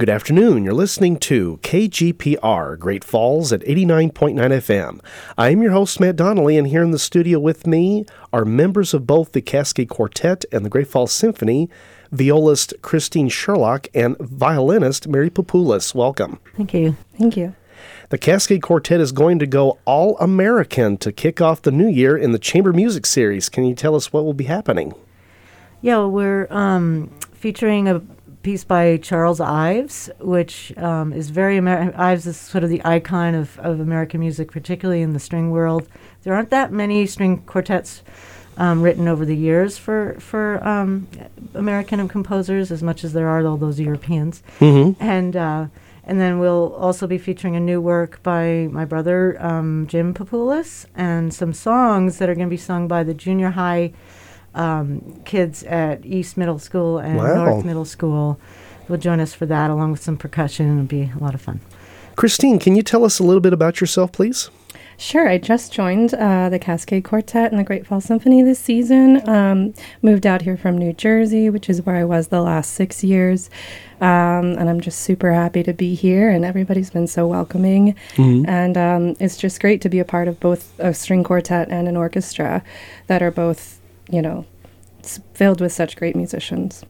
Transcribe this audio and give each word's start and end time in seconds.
Good 0.00 0.08
afternoon. 0.08 0.64
You're 0.64 0.72
listening 0.72 1.18
to 1.18 1.58
KGPR, 1.62 2.78
Great 2.78 3.04
Falls 3.04 3.52
at 3.52 3.60
89.9 3.60 4.34
FM. 4.34 4.98
I 5.36 5.50
am 5.50 5.60
your 5.60 5.72
host, 5.72 6.00
Matt 6.00 6.16
Donnelly, 6.16 6.56
and 6.56 6.68
here 6.68 6.82
in 6.82 6.90
the 6.90 6.98
studio 6.98 7.38
with 7.38 7.66
me 7.66 8.06
are 8.32 8.46
members 8.46 8.94
of 8.94 9.06
both 9.06 9.32
the 9.32 9.42
Cascade 9.42 9.90
Quartet 9.90 10.46
and 10.50 10.64
the 10.64 10.70
Great 10.70 10.88
Falls 10.88 11.12
Symphony, 11.12 11.68
violist 12.10 12.72
Christine 12.80 13.28
Sherlock 13.28 13.88
and 13.92 14.16
violinist 14.16 15.06
Mary 15.06 15.28
Papoulis. 15.28 15.94
Welcome. 15.94 16.38
Thank 16.56 16.72
you. 16.72 16.96
Thank 17.18 17.36
you. 17.36 17.54
The 18.08 18.16
Cascade 18.16 18.62
Quartet 18.62 19.02
is 19.02 19.12
going 19.12 19.38
to 19.38 19.46
go 19.46 19.78
all 19.84 20.16
American 20.16 20.96
to 20.96 21.12
kick 21.12 21.42
off 21.42 21.60
the 21.60 21.72
new 21.72 21.88
year 21.88 22.16
in 22.16 22.32
the 22.32 22.38
Chamber 22.38 22.72
Music 22.72 23.04
Series. 23.04 23.50
Can 23.50 23.64
you 23.64 23.74
tell 23.74 23.94
us 23.94 24.14
what 24.14 24.24
will 24.24 24.32
be 24.32 24.44
happening? 24.44 24.94
Yeah, 25.82 25.98
well, 25.98 26.10
we're 26.10 26.46
um, 26.50 27.10
featuring 27.34 27.86
a 27.86 28.00
piece 28.42 28.64
by 28.64 28.96
Charles 28.96 29.40
Ives, 29.40 30.10
which 30.18 30.76
um, 30.78 31.12
is 31.12 31.30
very 31.30 31.56
Amer- 31.56 31.92
Ives 31.96 32.26
is 32.26 32.36
sort 32.36 32.64
of 32.64 32.70
the 32.70 32.82
icon 32.84 33.34
of, 33.34 33.58
of 33.58 33.80
American 33.80 34.20
music, 34.20 34.50
particularly 34.50 35.02
in 35.02 35.12
the 35.12 35.20
string 35.20 35.50
world. 35.50 35.88
There 36.22 36.34
aren't 36.34 36.50
that 36.50 36.72
many 36.72 37.06
string 37.06 37.38
quartets 37.42 38.02
um, 38.56 38.82
written 38.82 39.08
over 39.08 39.24
the 39.24 39.36
years 39.36 39.78
for 39.78 40.16
for 40.20 40.66
um, 40.66 41.08
American 41.54 42.06
composers, 42.08 42.70
as 42.70 42.82
much 42.82 43.04
as 43.04 43.12
there 43.12 43.28
are 43.28 43.46
all 43.46 43.56
those 43.56 43.80
Europeans. 43.80 44.42
Mm-hmm. 44.58 45.02
And 45.02 45.36
uh, 45.36 45.66
and 46.04 46.20
then 46.20 46.38
we'll 46.38 46.74
also 46.74 47.06
be 47.06 47.18
featuring 47.18 47.56
a 47.56 47.60
new 47.60 47.80
work 47.80 48.22
by 48.22 48.68
my 48.70 48.84
brother 48.84 49.36
um, 49.40 49.86
Jim 49.86 50.12
Papoulis 50.12 50.86
and 50.94 51.32
some 51.32 51.52
songs 51.52 52.18
that 52.18 52.28
are 52.28 52.34
going 52.34 52.48
to 52.48 52.50
be 52.50 52.56
sung 52.56 52.88
by 52.88 53.04
the 53.04 53.14
junior 53.14 53.50
high 53.50 53.92
um, 54.54 55.20
kids 55.24 55.62
at 55.64 56.04
East 56.04 56.36
Middle 56.36 56.58
School 56.58 56.98
and 56.98 57.16
Wow. 57.16 57.44
North 57.44 57.64
Middle 57.64 57.84
School 57.84 58.38
will 58.88 58.98
join 58.98 59.20
us 59.20 59.32
for 59.34 59.46
that, 59.46 59.70
along 59.70 59.92
with 59.92 60.02
some 60.02 60.16
percussion. 60.16 60.72
It'll 60.72 60.84
be 60.86 61.10
a 61.18 61.22
lot 61.22 61.34
of 61.34 61.40
fun. 61.40 61.60
Christine, 62.16 62.58
can 62.58 62.76
you 62.76 62.82
tell 62.82 63.04
us 63.04 63.18
a 63.18 63.22
little 63.22 63.40
bit 63.40 63.52
about 63.52 63.80
yourself, 63.80 64.12
please? 64.12 64.50
Sure, 64.98 65.26
I 65.26 65.38
just 65.38 65.72
joined 65.72 66.12
uh, 66.12 66.50
the 66.50 66.58
Cascade 66.58 67.04
Quartet 67.04 67.50
and 67.50 67.58
the 67.58 67.64
Great 67.64 67.86
Falls 67.86 68.04
Symphony 68.04 68.42
this 68.42 68.58
season. 68.58 69.26
Um, 69.26 69.72
moved 70.02 70.26
out 70.26 70.42
here 70.42 70.58
from 70.58 70.76
New 70.76 70.92
Jersey, 70.92 71.48
which 71.48 71.70
is 71.70 71.80
where 71.86 71.96
I 71.96 72.04
was 72.04 72.28
the 72.28 72.42
last 72.42 72.74
six 72.74 73.02
years. 73.02 73.48
Um, 74.02 74.58
and 74.58 74.68
I'm 74.68 74.78
just 74.80 74.98
super 75.00 75.32
happy 75.32 75.62
to 75.62 75.72
be 75.72 75.94
here, 75.94 76.28
and 76.28 76.44
everybody's 76.44 76.90
been 76.90 77.06
so 77.06 77.26
welcoming. 77.26 77.94
And 78.18 78.76
um, 78.76 79.16
it's 79.20 79.38
just 79.38 79.58
great 79.60 79.80
to 79.82 79.88
be 79.88 80.00
a 80.00 80.04
part 80.04 80.28
of 80.28 80.38
both 80.38 80.78
a 80.78 80.92
string 80.92 81.24
quartet 81.24 81.68
and 81.70 81.88
an 81.88 81.96
orchestra 81.96 82.62
that 83.06 83.22
are 83.22 83.30
both, 83.30 83.80
you 84.10 84.20
know, 84.20 84.44
s- 85.04 85.20
filled 85.34 85.60
with 85.60 85.72
such 85.72 85.96
great 85.96 86.16
musicians. 86.16 86.84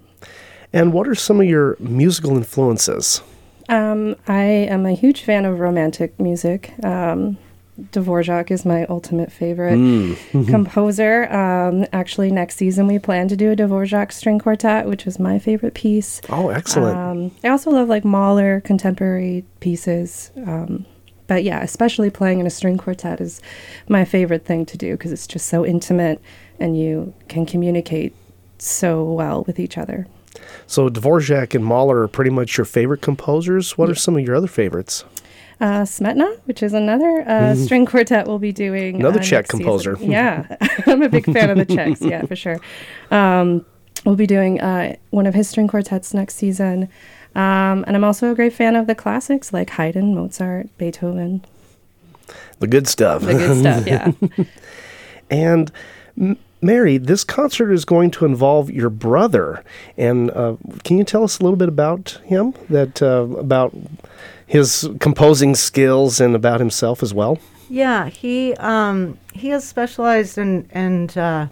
And 0.73 0.93
what 0.93 1.09
are 1.09 1.15
some 1.15 1.41
of 1.41 1.47
your 1.47 1.77
musical 1.81 2.37
influences? 2.37 3.23
Um, 3.69 4.17
I 4.29 4.43
am 4.43 4.87
a 4.87 4.93
huge 4.93 5.23
fan 5.23 5.45
of 5.45 5.59
romantic 5.61 6.19
music. 6.21 6.73
Um, 6.85 7.39
Dvorak 7.93 8.51
is 8.51 8.65
my 8.67 8.85
ultimate 8.87 9.33
favorite 9.33 9.79
composer. 10.49 11.33
Um, 11.33 11.87
actually, 11.93 12.31
next 12.31 12.57
season 12.57 12.87
we 12.87 12.99
plan 12.99 13.29
to 13.29 13.37
do 13.37 13.51
a 13.53 13.57
Dvorak 13.57 14.13
string 14.13 14.39
quartet, 14.39 14.87
which 14.87 15.07
is 15.07 15.19
my 15.19 15.39
favorite 15.39 15.75
piece. 15.75 16.21
Oh, 16.29 16.51
excellent. 16.51 16.97
Um, 16.99 17.31
I 17.43 17.49
also 17.49 17.71
love 17.71 17.89
like 17.89 18.05
Mahler 18.05 18.61
contemporary 18.61 19.45
pieces. 19.61 20.31
Um, 20.37 20.85
but 21.31 21.45
yeah, 21.45 21.63
especially 21.63 22.11
playing 22.11 22.41
in 22.41 22.47
a 22.47 22.51
string 22.51 22.77
quartet 22.77 23.21
is 23.21 23.41
my 23.89 24.05
favorite 24.05 24.45
thing 24.45 24.67
to 24.67 24.77
do 24.77 24.97
because 24.97 25.13
it's 25.13 25.29
just 25.29 25.47
so 25.47 25.65
intimate 25.65 26.21
and 26.59 26.77
you 26.77 27.15
can 27.29 27.47
communicate 27.47 28.13
so 28.59 29.05
well 29.05 29.45
with 29.47 29.61
each 29.61 29.79
other. 29.79 30.09
so 30.67 30.89
Dvorak 30.89 31.55
and 31.55 31.65
Mahler 31.65 32.03
are 32.03 32.09
pretty 32.09 32.33
much 32.33 32.59
your 32.59 32.65
favorite 32.65 33.01
composers. 33.01 33.79
What 33.79 33.89
are 33.89 33.95
some 33.95 34.17
of 34.17 34.27
your 34.27 34.35
other 34.35 34.49
favorites? 34.49 35.05
Uh, 35.61 35.83
Smetana, 35.83 36.37
which 36.47 36.65
is 36.65 36.73
another 36.73 37.23
uh, 37.29 37.55
string 37.55 37.87
quartet 37.87 38.27
we'll 38.27 38.41
be 38.41 38.51
doing. 38.51 38.97
Another 38.97 39.21
uh, 39.21 39.23
Czech 39.23 39.47
composer. 39.47 39.97
Yeah, 40.01 40.57
I'm 40.87 41.03
a 41.03 41.09
big 41.09 41.27
fan 41.27 41.49
of 41.49 41.59
the 41.59 41.65
Czechs. 41.65 42.01
Yeah, 42.03 42.27
for 42.27 42.35
sure. 42.35 42.59
Um, 43.13 43.65
we'll 44.05 44.17
be 44.17 44.27
doing 44.27 44.61
uh, 44.61 44.97
one 45.11 45.27
of 45.27 45.35
his 45.35 45.49
string 45.49 45.69
quartets 45.69 46.13
next 46.13 46.35
season. 46.35 46.89
Um, 47.35 47.85
and 47.87 47.97
I'm 47.97 48.05
also 48.05 48.33
a 48.33 48.35
great 48.35 48.53
fan 48.53 48.77
of 48.77 48.87
the 48.87 48.95
classics 48.95 49.53
like 49.53 49.71
Haydn, 49.71 50.15
Mozart, 50.15 50.67
Beethoven. 50.79 51.45
The 52.59 52.67
good 52.67 52.89
stuff. 52.89 53.23
The 53.23 53.35
good 53.35 53.61
stuff, 53.61 53.87
yeah. 53.87 54.13
And 55.31 55.71
M- 56.19 56.39
Mary, 56.61 56.99
this 56.99 57.25
concert 57.25 57.71
is 57.73 57.85
going 57.85 58.11
to 58.13 58.25
involve 58.25 58.71
your 58.71 58.91
brother, 58.91 59.65
and 59.97 60.31
uh, 60.33 60.57
can 60.85 60.99
you 60.99 61.05
tell 61.05 61.23
us 61.25 61.39
a 61.39 61.43
little 61.43 61.57
bit 61.57 61.69
about 61.69 62.21
him? 62.25 62.53
That 62.69 63.01
uh, 63.01 63.27
about 63.39 63.75
his 64.47 64.91
composing 64.99 65.55
skills 65.55 66.21
and 66.21 66.35
about 66.35 66.61
himself 66.61 67.03
as 67.03 67.15
well. 67.15 67.39
Yeah, 67.71 68.09
he 68.09 68.55
um, 68.55 69.17
he 69.33 69.49
has 69.51 69.67
specialized 69.67 70.37
in 70.37 70.69
and 70.73 71.17
uh, 71.17 71.47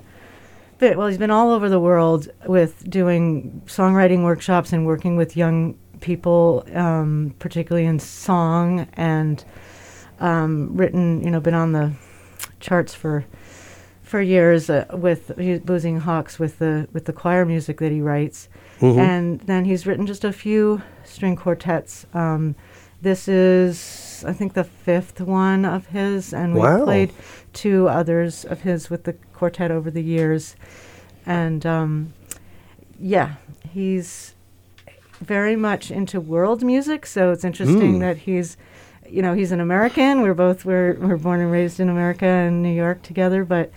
bit, 0.79 0.97
well, 0.97 1.09
he's 1.09 1.19
been 1.19 1.31
all 1.31 1.51
over 1.51 1.69
the 1.69 1.81
world 1.81 2.29
with 2.47 2.89
doing 2.89 3.63
songwriting 3.67 4.23
workshops 4.25 4.73
and 4.73 4.87
working 4.87 5.17
with 5.17 5.37
young 5.37 5.77
people, 6.01 6.65
um, 6.75 7.35
particularly 7.39 7.87
in 7.87 7.99
song, 7.99 8.87
and 8.95 9.45
um, 10.21 10.77
written, 10.77 11.23
you 11.23 11.31
know, 11.31 11.41
been 11.41 11.55
on 11.55 11.73
the 11.73 11.93
charts 12.61 12.95
for 12.95 13.25
for 14.03 14.23
years 14.23 14.71
uh, 14.71 14.87
with 14.93 15.29
Boosey 15.37 15.99
& 15.99 16.01
Hawkes 16.01 16.39
with 16.39 16.59
the 16.59 16.89
with 16.95 17.05
the 17.05 17.13
choir 17.13 17.45
music 17.45 17.79
that 17.81 17.93
he 17.93 18.01
writes, 18.01 18.49
and 18.81 19.41
then 19.43 19.65
he's 19.67 19.87
written 19.87 20.07
just 20.07 20.25
a 20.25 20.33
few 20.33 20.81
string 21.05 21.37
quartets. 21.37 22.07
Um, 22.15 22.55
this 23.03 23.29
is, 23.29 24.25
I 24.27 24.33
think, 24.33 24.55
the 24.55 24.65
fifth 24.65 25.21
one 25.21 25.65
of 25.65 25.87
his, 25.89 26.33
and 26.33 26.55
we 26.55 26.61
Wow. 26.61 26.85
played 26.85 27.13
two 27.63 27.89
others 27.89 28.45
of 28.45 28.59
his 28.63 28.91
with 28.91 29.03
the 29.05 29.15
quartet 29.39 29.71
over 29.71 29.91
the 29.91 30.03
years, 30.03 30.57
and 31.27 31.65
um, 31.67 32.13
yeah, 32.99 33.35
he's 33.71 34.35
very 35.21 35.57
much 35.57 35.91
into 35.91 36.21
world 36.21 36.63
music. 36.63 37.07
So 37.07 37.33
it's 37.33 37.45
interesting 37.45 37.95
Mm. 37.95 38.01
that 38.01 38.17
he's, 38.19 38.57
you 39.09 39.23
know, 39.23 39.35
he's 39.35 39.53
an 39.53 39.61
American. 39.61 40.21
We're 40.23 40.35
both 40.47 40.65
we're 40.65 40.95
we're 40.95 41.17
born 41.17 41.41
and 41.41 41.51
raised 41.51 41.81
in 41.81 41.89
America 41.89 42.27
and 42.27 42.63
New 42.63 42.75
York 42.85 43.03
together, 43.03 43.45
but 43.45 43.71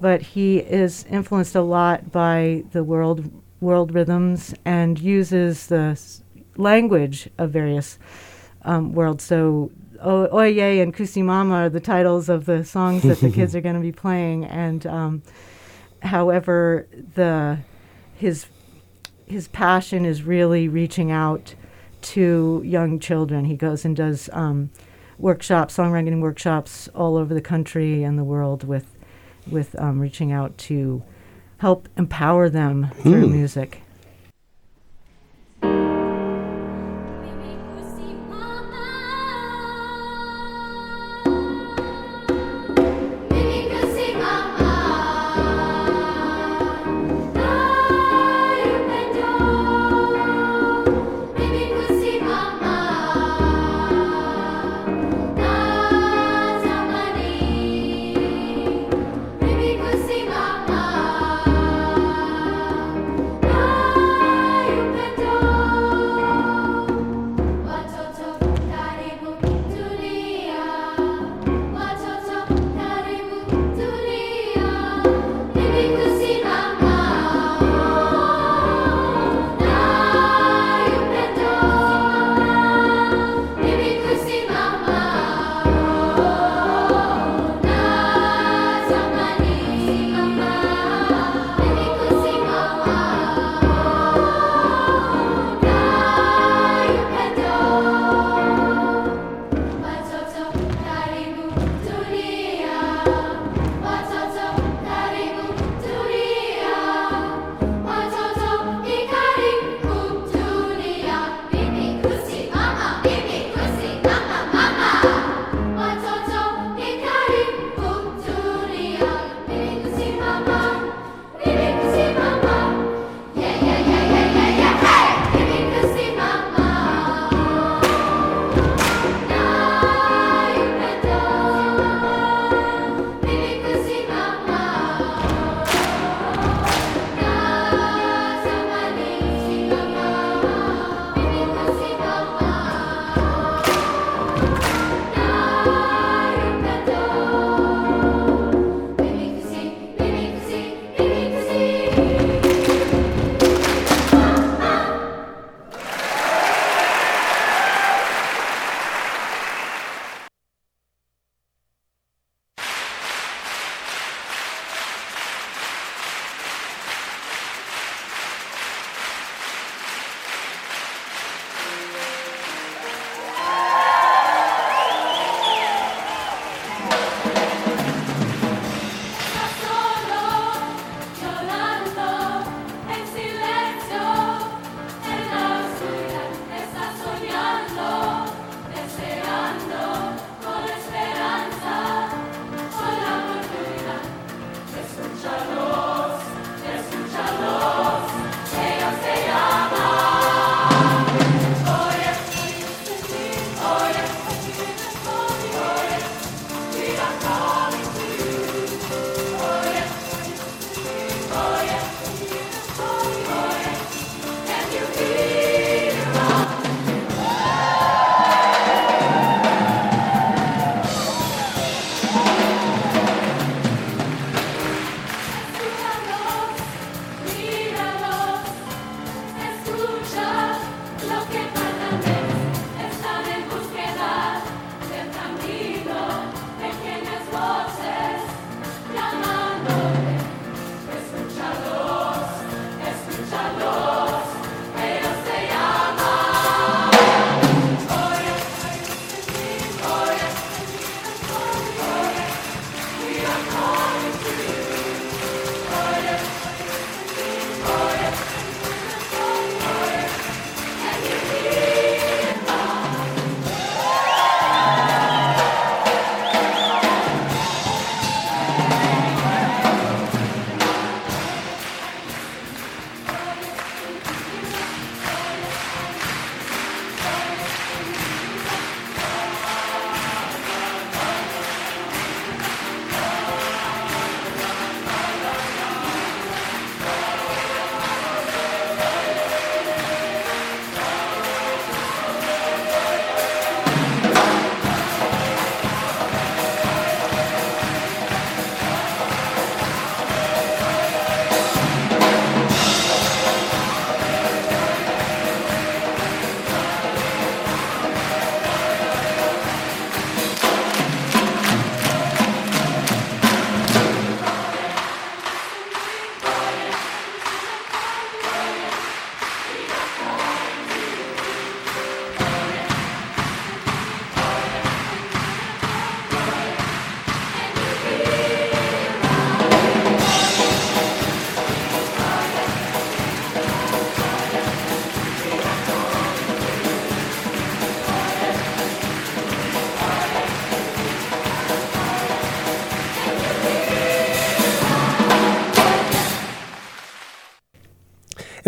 but 0.00 0.22
he 0.34 0.58
is 0.58 1.04
influenced 1.10 1.54
a 1.56 1.62
lot 1.62 1.98
by 2.12 2.64
the 2.72 2.82
world 2.84 3.18
world 3.60 3.92
rhythms 3.94 4.54
and 4.64 4.98
uses 4.98 5.66
the 5.66 5.92
s- 5.92 6.22
language 6.56 7.28
of 7.38 7.50
various 7.50 7.98
um, 8.64 8.92
worlds. 8.94 9.24
So. 9.24 9.70
O- 10.02 10.28
Oye 10.38 10.80
and 10.80 10.94
Kusimama 10.94 11.52
are 11.52 11.68
the 11.68 11.80
titles 11.80 12.28
of 12.28 12.46
the 12.46 12.64
songs 12.64 13.02
that 13.02 13.20
the 13.20 13.30
kids 13.38 13.54
are 13.54 13.60
going 13.60 13.74
to 13.74 13.80
be 13.80 13.92
playing, 13.92 14.44
and 14.46 14.86
um, 14.86 15.22
however, 16.02 16.86
the 17.14 17.58
his 18.14 18.46
his 19.26 19.48
passion 19.48 20.04
is 20.04 20.22
really 20.24 20.68
reaching 20.68 21.10
out 21.10 21.54
to 22.02 22.62
young 22.64 22.98
children. 22.98 23.44
He 23.44 23.56
goes 23.56 23.84
and 23.84 23.94
does 23.94 24.28
um, 24.32 24.70
workshops, 25.18 25.76
songwriting 25.76 26.20
workshops 26.20 26.88
all 26.94 27.16
over 27.16 27.32
the 27.34 27.40
country 27.42 28.02
and 28.02 28.18
the 28.18 28.24
world 28.24 28.64
with 28.64 28.86
with 29.46 29.78
um, 29.78 30.00
reaching 30.00 30.32
out 30.32 30.56
to 30.58 31.02
help 31.58 31.88
empower 31.96 32.48
them 32.48 32.88
through 33.02 33.26
Hmm. 33.26 33.32
music. 33.32 33.82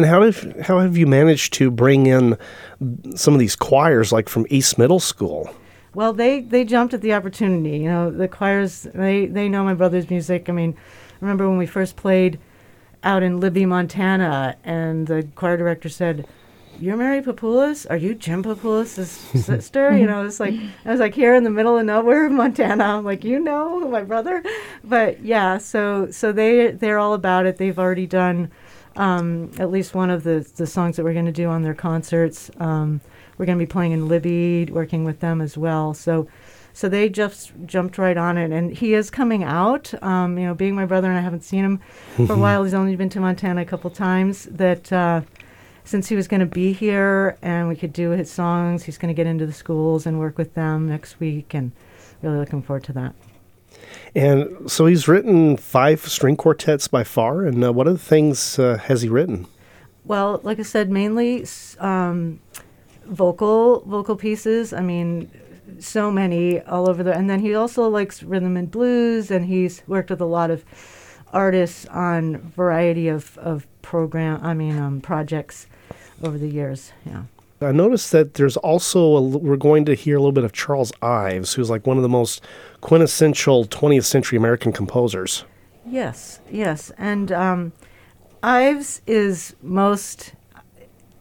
And 0.03 0.11
how 0.11 0.23
have 0.23 0.61
how 0.63 0.81
have 0.81 0.97
you 0.97 1.07
managed 1.07 1.53
to 1.55 1.71
bring 1.71 2.07
in 2.07 2.37
some 3.15 3.35
of 3.35 3.39
these 3.39 3.55
choirs, 3.55 4.11
like 4.11 4.29
from 4.29 4.49
East 4.51 4.77
Middle 4.77 4.99
School? 4.99 5.49
Well, 5.95 6.13
they 6.13 6.41
they 6.41 6.65
jumped 6.65 6.93
at 6.93 7.03
the 7.03 7.15
opportunity. 7.15 7.79
You 7.79 7.89
know, 7.89 8.11
the 8.11 8.27
choirs 8.27 8.89
they 8.93 9.27
they 9.27 9.49
know 9.49 9.63
my 9.63 9.75
brother's 9.75 10.11
music. 10.11 10.49
I 10.49 10.53
mean, 10.53 10.75
I 10.77 11.19
remember 11.21 11.49
when 11.49 11.57
we 11.57 11.67
first 11.67 11.95
played 11.95 12.41
out 13.05 13.23
in 13.23 13.39
Libby, 13.39 13.65
Montana, 13.65 14.57
and 14.65 15.07
the 15.07 15.29
choir 15.37 15.57
director 15.57 15.89
said, 15.89 16.27
"You're 16.81 16.97
Mary 16.97 17.23
Papoulis? 17.23 17.87
Are 17.89 17.97
you 17.97 18.17
Jim 18.17 18.43
Papoulis' 18.43 19.07
sister?" 19.45 19.97
you 19.97 20.09
know, 20.09 20.27
it's 20.27 20.41
like 20.41 20.55
I 20.85 20.91
was 20.91 20.99
like 20.99 21.15
here 21.15 21.37
in 21.37 21.45
the 21.45 21.51
middle 21.51 21.79
of 21.79 21.87
nowhere, 21.87 22.29
Montana. 22.29 22.83
I'm 22.83 23.05
like, 23.05 23.23
you 23.23 23.39
know, 23.39 23.89
my 23.89 24.03
brother. 24.03 24.43
But 24.83 25.25
yeah, 25.25 25.59
so 25.59 26.11
so 26.11 26.33
they 26.33 26.73
they're 26.73 26.99
all 26.99 27.15
about 27.15 27.47
it. 27.47 27.59
They've 27.59 27.79
already 27.79 28.09
done 28.09 28.51
um, 28.97 29.51
at 29.59 29.71
least 29.71 29.95
one 29.95 30.11
of 30.11 30.23
the 30.23 30.47
the 30.57 30.67
songs 30.67 30.97
that 30.97 31.05
we're 31.05 31.13
going 31.13 31.27
to 31.27 31.33
do 31.33 31.49
on 31.49 31.63
their 31.63 31.75
concerts. 31.75 32.51
Um, 32.59 33.01
we're 33.39 33.47
going 33.47 33.59
to 33.59 33.65
be 33.65 33.71
playing 33.71 33.93
in 33.93 34.09
Libby, 34.09 34.67
working 34.71 35.05
with 35.05 35.21
them 35.21 35.41
as 35.41 35.57
well. 35.57 35.95
So 35.95 36.29
so 36.75 36.89
they 36.89 37.09
just 37.09 37.53
jumped 37.67 37.99
right 37.99 38.17
on 38.17 38.39
it, 38.39 38.51
and 38.51 38.75
he 38.77 38.95
is 38.95 39.11
coming 39.11 39.45
out. 39.45 39.93
Um, 40.03 40.39
you 40.39 40.47
know, 40.47 40.55
being 40.55 40.75
my 40.75 40.87
brother, 40.87 41.09
and 41.09 41.19
I 41.19 41.21
haven't 41.21 41.45
seen 41.45 41.65
him 41.65 41.81
for 42.27 42.33
a 42.33 42.39
while. 42.39 42.65
He's 42.65 42.75
only 42.75 42.97
been 42.97 43.11
to 43.11 43.21
Montana 43.21 43.63
a 43.63 43.65
couple 43.65 43.91
times. 43.91 44.45
That 44.47 44.93
uh, 44.93 45.23
since 45.85 46.09
he 46.09 46.17
was 46.17 46.29
going 46.29 46.41
to 46.41 46.47
be 46.47 46.73
here 46.73 47.37
and 47.43 47.69
we 47.69 47.77
could 47.77 47.93
do 47.93 48.11
his 48.11 48.31
songs, 48.31 48.85
he's 48.85 48.99
going 48.99 49.09
to 49.09 49.15
get 49.15 49.27
into 49.27 49.47
the 49.47 49.53
schools 49.53 50.07
and 50.07 50.19
work 50.19 50.39
with 50.39 50.55
them 50.55 50.89
next 50.89 51.21
week, 51.21 51.55
and 51.55 51.73
really 52.23 52.39
looking 52.39 52.63
forward 52.63 52.85
to 52.85 52.93
that. 52.95 53.15
And 54.15 54.71
so 54.71 54.87
he's 54.87 55.09
written 55.09 55.57
five 55.57 56.01
string 56.07 56.37
quartets 56.37 56.87
by 56.89 57.05
far. 57.05 57.45
And 57.45 57.65
uh, 57.65 57.73
what 57.73 57.87
other 57.87 57.99
things 57.99 58.59
uh, 58.59 58.79
has 58.85 59.03
he 59.03 59.09
written? 59.09 59.47
Well, 60.05 60.41
like 60.43 60.59
I 60.59 60.63
said, 60.63 60.91
mainly 60.91 61.47
um, 61.79 62.41
vocal 63.07 63.81
vocal 63.87 64.17
pieces. 64.17 64.73
I 64.73 64.81
mean, 64.81 65.31
so 65.79 66.11
many 66.11 66.61
all 66.61 66.91
over 66.91 67.03
the. 67.03 67.17
And 67.17 67.31
then 67.31 67.41
he 67.41 67.55
also 67.55 67.89
likes 67.89 68.23
rhythm 68.23 68.57
and 68.57 68.71
blues, 68.71 69.31
and 69.31 69.47
he's 69.47 69.83
worked 69.87 70.11
with 70.11 70.21
a 70.21 70.27
lot 70.27 70.51
of 70.51 70.65
artists 71.33 71.87
on 71.87 72.39
variety 72.39 73.09
of 73.09 73.39
of 73.39 73.67
program. 73.81 74.41
I 74.43 74.55
mean, 74.55 74.79
um, 74.79 75.01
projects 75.01 75.67
over 76.23 76.37
the 76.37 76.49
years. 76.49 76.93
Yeah. 77.07 77.23
I 77.63 77.73
noticed 77.73 78.13
that 78.13 78.35
there's 78.35 78.57
also 78.57 79.17
a, 79.17 79.23
we're 79.23 79.57
going 79.57 79.85
to 79.87 79.95
hear 79.95 80.17
a 80.17 80.21
little 80.21 80.33
bit 80.33 80.45
of 80.45 80.53
Charles 80.53 80.93
Ives, 81.03 81.55
who's 81.55 81.71
like 81.71 81.87
one 81.87 81.97
of 81.97 82.03
the 82.03 82.09
most 82.09 82.43
quintessential 82.81 83.65
20th 83.67 84.05
century 84.05 84.37
American 84.37 84.73
composers. 84.73 85.45
Yes, 85.87 86.41
yes, 86.51 86.93
and 86.97 87.33
um, 87.33 87.73
Ives 88.43 89.03
is 89.07 89.57
most 89.63 90.35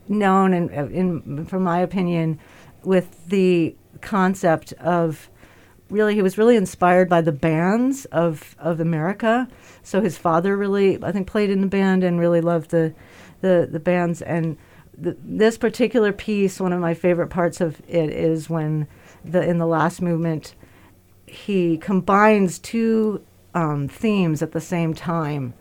known, 0.07 0.53
in, 0.53 0.69
in, 0.69 1.45
from 1.45 1.63
my 1.63 1.79
opinion, 1.79 2.39
with 2.83 3.27
the 3.27 3.75
concept 4.01 4.73
of 4.73 5.29
really 5.89 6.15
he 6.15 6.21
was 6.21 6.37
really 6.37 6.55
inspired 6.55 7.09
by 7.09 7.21
the 7.21 7.31
bands 7.31 8.05
of 8.05 8.55
of 8.59 8.79
America. 8.79 9.47
So 9.83 10.01
his 10.01 10.17
father 10.17 10.57
really, 10.57 11.03
I 11.03 11.11
think, 11.11 11.27
played 11.27 11.49
in 11.49 11.61
the 11.61 11.67
band 11.67 12.03
and 12.03 12.19
really 12.19 12.41
loved 12.41 12.71
the 12.71 12.93
the, 13.41 13.67
the 13.69 13.79
bands. 13.79 14.21
And 14.21 14.57
this 14.97 15.57
particular 15.57 16.11
piece, 16.11 16.59
one 16.59 16.73
of 16.73 16.79
my 16.79 16.93
favorite 16.93 17.29
parts 17.29 17.61
of 17.61 17.81
it 17.87 18.09
is 18.09 18.49
when 18.49 18.87
the 19.23 19.41
in 19.41 19.57
the 19.57 19.67
last 19.67 20.01
movement 20.01 20.55
he 21.25 21.77
combines 21.77 22.59
two 22.59 23.23
um, 23.53 23.87
themes 23.87 24.41
at 24.41 24.51
the 24.51 24.61
same 24.61 24.93
time 24.93 25.53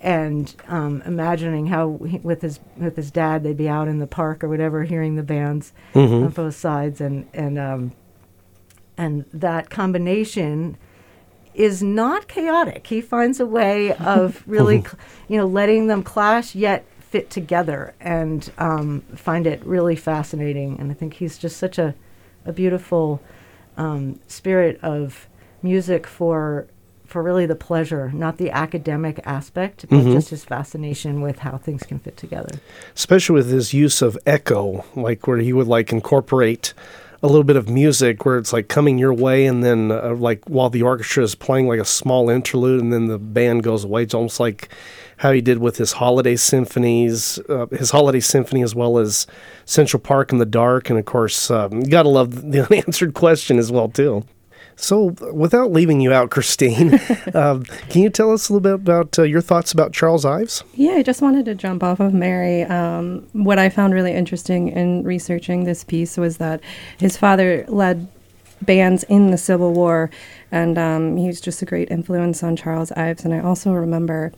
and 0.00 0.54
um, 0.68 1.02
imagining 1.04 1.66
how 1.66 1.98
he, 2.06 2.18
with 2.18 2.40
his 2.40 2.60
with 2.76 2.96
his 2.96 3.10
dad 3.10 3.42
they'd 3.42 3.56
be 3.56 3.68
out 3.68 3.88
in 3.88 3.98
the 3.98 4.06
park 4.06 4.42
or 4.44 4.48
whatever 4.48 4.84
hearing 4.84 5.16
the 5.16 5.22
bands 5.22 5.72
mm-hmm. 5.92 6.24
on 6.24 6.28
both 6.30 6.54
sides 6.54 7.00
and 7.00 7.28
and 7.34 7.58
um, 7.58 7.92
and 8.96 9.24
that 9.32 9.70
combination 9.70 10.76
is 11.54 11.82
not 11.82 12.28
chaotic. 12.28 12.86
He 12.86 13.00
finds 13.00 13.40
a 13.40 13.46
way 13.46 13.92
of 13.94 14.42
really, 14.46 14.84
you 15.28 15.36
know, 15.36 15.46
letting 15.46 15.88
them 15.88 16.02
clash 16.02 16.54
yet 16.54 16.86
fit 17.10 17.30
together 17.30 17.94
and 18.00 18.50
um, 18.58 19.00
find 19.14 19.46
it 19.46 19.64
really 19.64 19.96
fascinating. 19.96 20.78
And 20.78 20.90
I 20.90 20.94
think 20.94 21.14
he's 21.14 21.38
just 21.38 21.56
such 21.56 21.78
a, 21.78 21.94
a 22.44 22.52
beautiful 22.52 23.22
um, 23.76 24.20
spirit 24.26 24.78
of 24.82 25.28
music 25.62 26.06
for 26.06 26.68
for 27.06 27.22
really 27.22 27.46
the 27.46 27.56
pleasure, 27.56 28.12
not 28.12 28.36
the 28.36 28.50
academic 28.50 29.18
aspect, 29.24 29.86
but 29.88 29.96
mm-hmm. 29.96 30.12
just 30.12 30.28
his 30.28 30.44
fascination 30.44 31.22
with 31.22 31.38
how 31.38 31.56
things 31.56 31.82
can 31.82 31.98
fit 31.98 32.18
together. 32.18 32.60
Especially 32.94 33.32
with 33.32 33.50
his 33.50 33.72
use 33.72 34.02
of 34.02 34.18
echo, 34.26 34.84
like 34.94 35.26
where 35.26 35.38
he 35.38 35.54
would 35.54 35.66
like 35.66 35.90
incorporate 35.90 36.74
a 37.22 37.26
little 37.26 37.44
bit 37.44 37.56
of 37.56 37.68
music 37.68 38.24
where 38.24 38.36
it's 38.36 38.52
like 38.52 38.68
coming 38.68 38.98
your 38.98 39.12
way 39.12 39.46
and 39.46 39.64
then 39.64 39.90
uh, 39.90 40.14
like 40.14 40.44
while 40.48 40.70
the 40.70 40.82
orchestra 40.82 41.22
is 41.22 41.34
playing 41.34 41.66
like 41.66 41.80
a 41.80 41.84
small 41.84 42.30
interlude 42.30 42.80
and 42.80 42.92
then 42.92 43.06
the 43.06 43.18
band 43.18 43.62
goes 43.64 43.82
away 43.82 44.04
it's 44.04 44.14
almost 44.14 44.38
like 44.38 44.68
how 45.18 45.32
he 45.32 45.40
did 45.40 45.58
with 45.58 45.76
his 45.76 45.92
holiday 45.92 46.36
symphonies 46.36 47.38
uh, 47.48 47.66
his 47.66 47.90
holiday 47.90 48.20
symphony 48.20 48.62
as 48.62 48.74
well 48.74 48.98
as 48.98 49.26
central 49.64 50.00
park 50.00 50.32
in 50.32 50.38
the 50.38 50.46
dark 50.46 50.90
and 50.90 50.98
of 50.98 51.04
course 51.04 51.50
um, 51.50 51.80
you 51.80 51.86
gotta 51.86 52.08
love 52.08 52.50
the 52.50 52.66
unanswered 52.66 53.14
question 53.14 53.58
as 53.58 53.70
well 53.70 53.88
too 53.88 54.24
so, 54.80 55.06
without 55.32 55.72
leaving 55.72 56.00
you 56.00 56.12
out, 56.12 56.30
Christine, 56.30 57.00
um, 57.34 57.64
can 57.64 58.00
you 58.00 58.10
tell 58.10 58.30
us 58.30 58.48
a 58.48 58.52
little 58.52 58.62
bit 58.62 58.74
about 58.74 59.18
uh, 59.18 59.24
your 59.24 59.40
thoughts 59.40 59.72
about 59.72 59.92
Charles 59.92 60.24
Ives? 60.24 60.62
Yeah, 60.74 60.92
I 60.92 61.02
just 61.02 61.20
wanted 61.20 61.46
to 61.46 61.56
jump 61.56 61.82
off 61.82 61.98
of 61.98 62.14
Mary. 62.14 62.62
Um, 62.62 63.26
what 63.32 63.58
I 63.58 63.70
found 63.70 63.92
really 63.92 64.12
interesting 64.12 64.68
in 64.68 65.02
researching 65.02 65.64
this 65.64 65.82
piece 65.82 66.16
was 66.16 66.36
that 66.36 66.60
his 66.96 67.16
father 67.16 67.64
led 67.66 68.06
bands 68.62 69.02
in 69.04 69.32
the 69.32 69.38
Civil 69.38 69.72
War, 69.72 70.10
and 70.52 70.78
um, 70.78 71.16
he 71.16 71.26
was 71.26 71.40
just 71.40 71.60
a 71.60 71.66
great 71.66 71.90
influence 71.90 72.44
on 72.44 72.54
Charles 72.54 72.92
Ives. 72.92 73.24
And 73.24 73.34
I 73.34 73.40
also 73.40 73.72
remember 73.72 74.32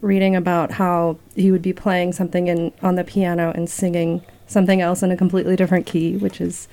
reading 0.00 0.36
about 0.36 0.72
how 0.72 1.18
he 1.34 1.50
would 1.50 1.62
be 1.62 1.72
playing 1.72 2.12
something 2.12 2.48
in 2.48 2.72
on 2.82 2.96
the 2.96 3.04
piano 3.04 3.52
and 3.54 3.68
singing 3.68 4.22
something 4.46 4.80
else 4.80 5.02
in 5.02 5.10
a 5.10 5.16
completely 5.16 5.56
different 5.56 5.86
key, 5.86 6.16
which 6.16 6.40
is 6.40 6.68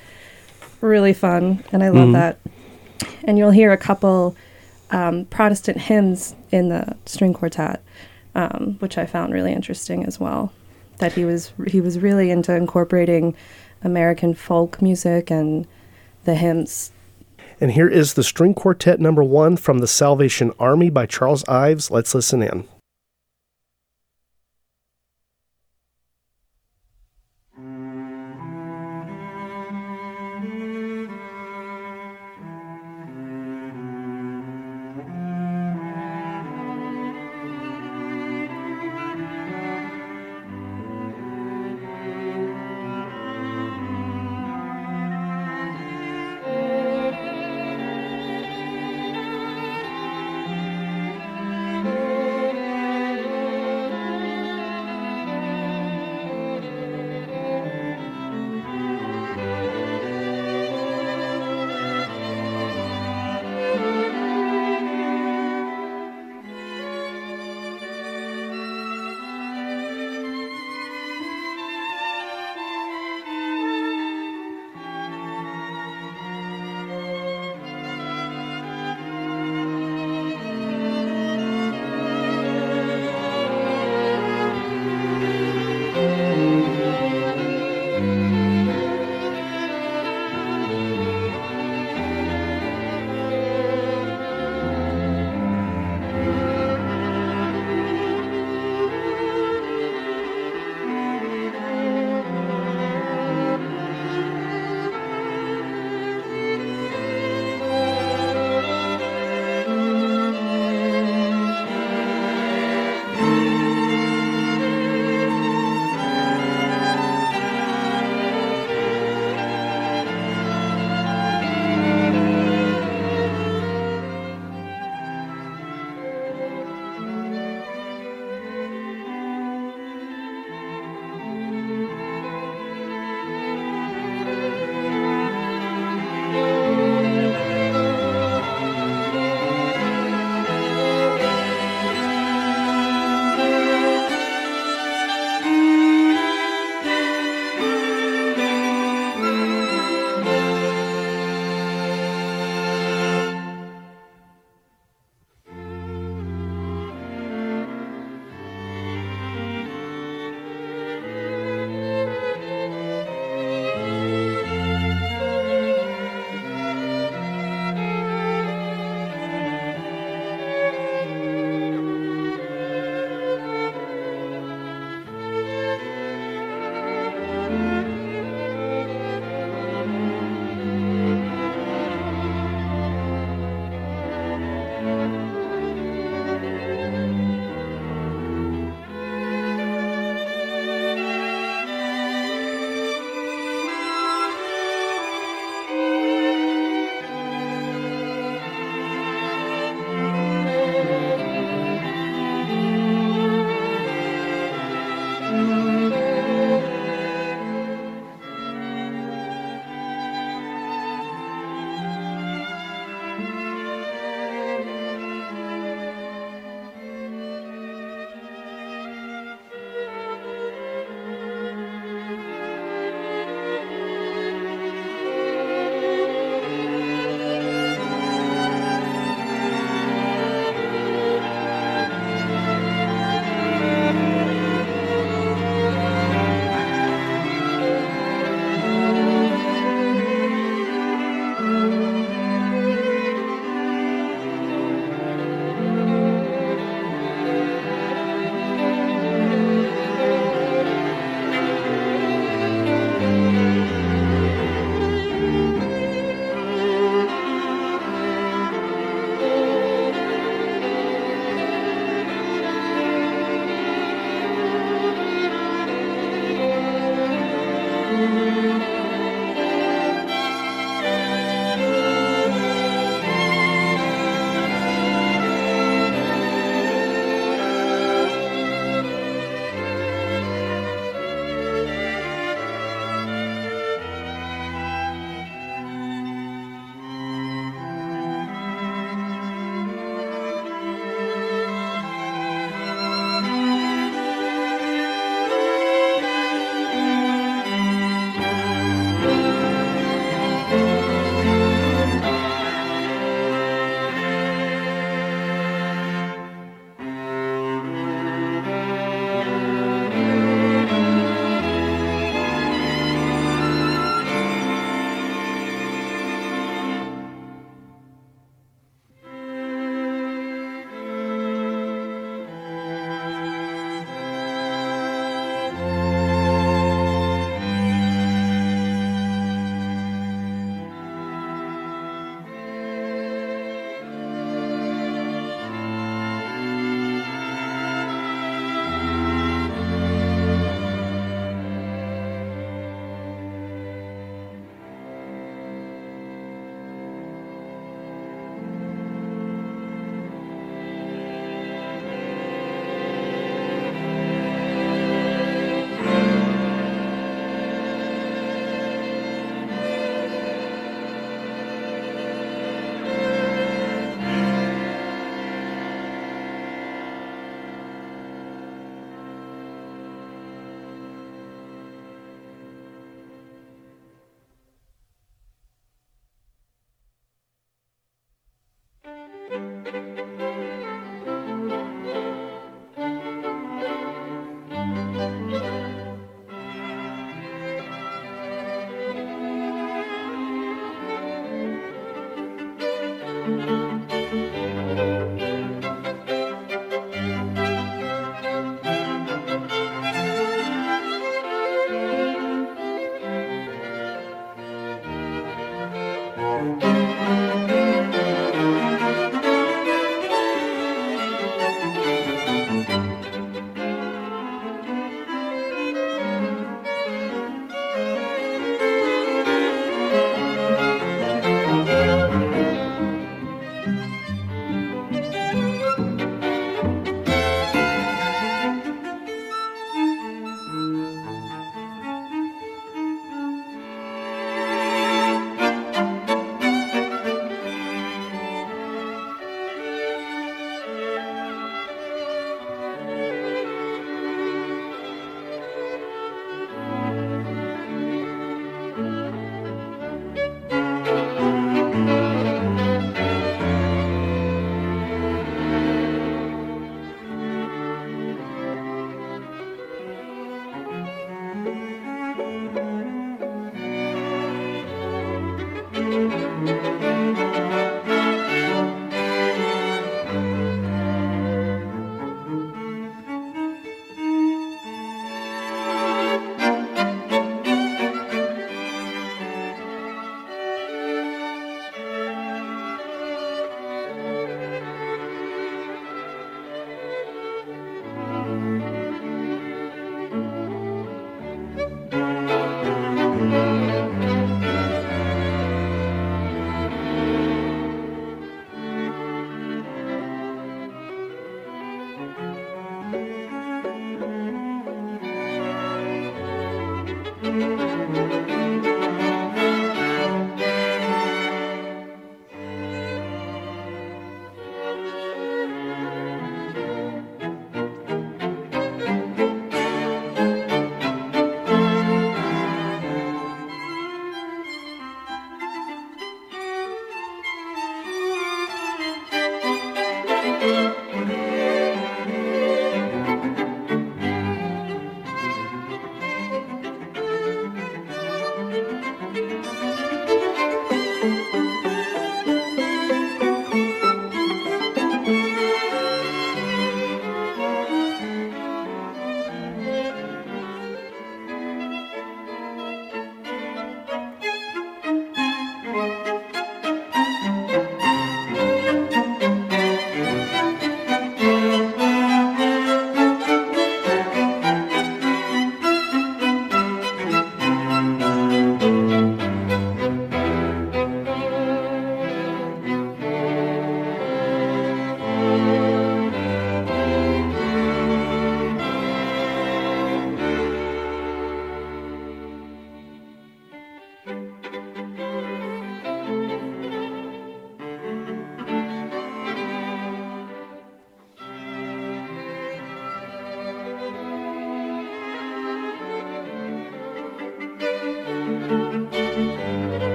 really 0.81 1.13
fun, 1.13 1.63
and 1.71 1.83
I 1.83 1.89
love 1.89 2.09
mm-hmm. 2.09 2.13
that 2.13 2.39
and 3.23 3.37
you'll 3.37 3.51
hear 3.51 3.71
a 3.71 3.77
couple 3.77 4.35
um, 4.91 5.25
Protestant 5.25 5.77
hymns 5.77 6.35
in 6.51 6.69
the 6.69 6.95
string 7.05 7.33
quartet, 7.33 7.81
um, 8.35 8.77
which 8.79 8.97
I 8.97 9.05
found 9.05 9.33
really 9.33 9.53
interesting 9.53 10.05
as 10.05 10.19
well. 10.19 10.51
That 10.99 11.13
he 11.13 11.25
was 11.25 11.51
he 11.67 11.81
was 11.81 11.99
really 11.99 12.29
into 12.29 12.55
incorporating 12.55 13.35
American 13.83 14.33
folk 14.33 14.81
music 14.81 15.31
and 15.31 15.67
the 16.25 16.35
hymns. 16.35 16.91
And 17.59 17.71
here 17.71 17.87
is 17.87 18.13
the 18.13 18.23
string 18.23 18.53
quartet 18.53 18.99
number 18.99 19.23
one 19.23 19.57
from 19.57 19.79
the 19.79 19.87
Salvation 19.87 20.51
Army 20.59 20.89
by 20.89 21.05
Charles 21.05 21.43
Ives. 21.47 21.89
Let's 21.89 22.13
listen 22.13 22.41
in. 22.43 22.67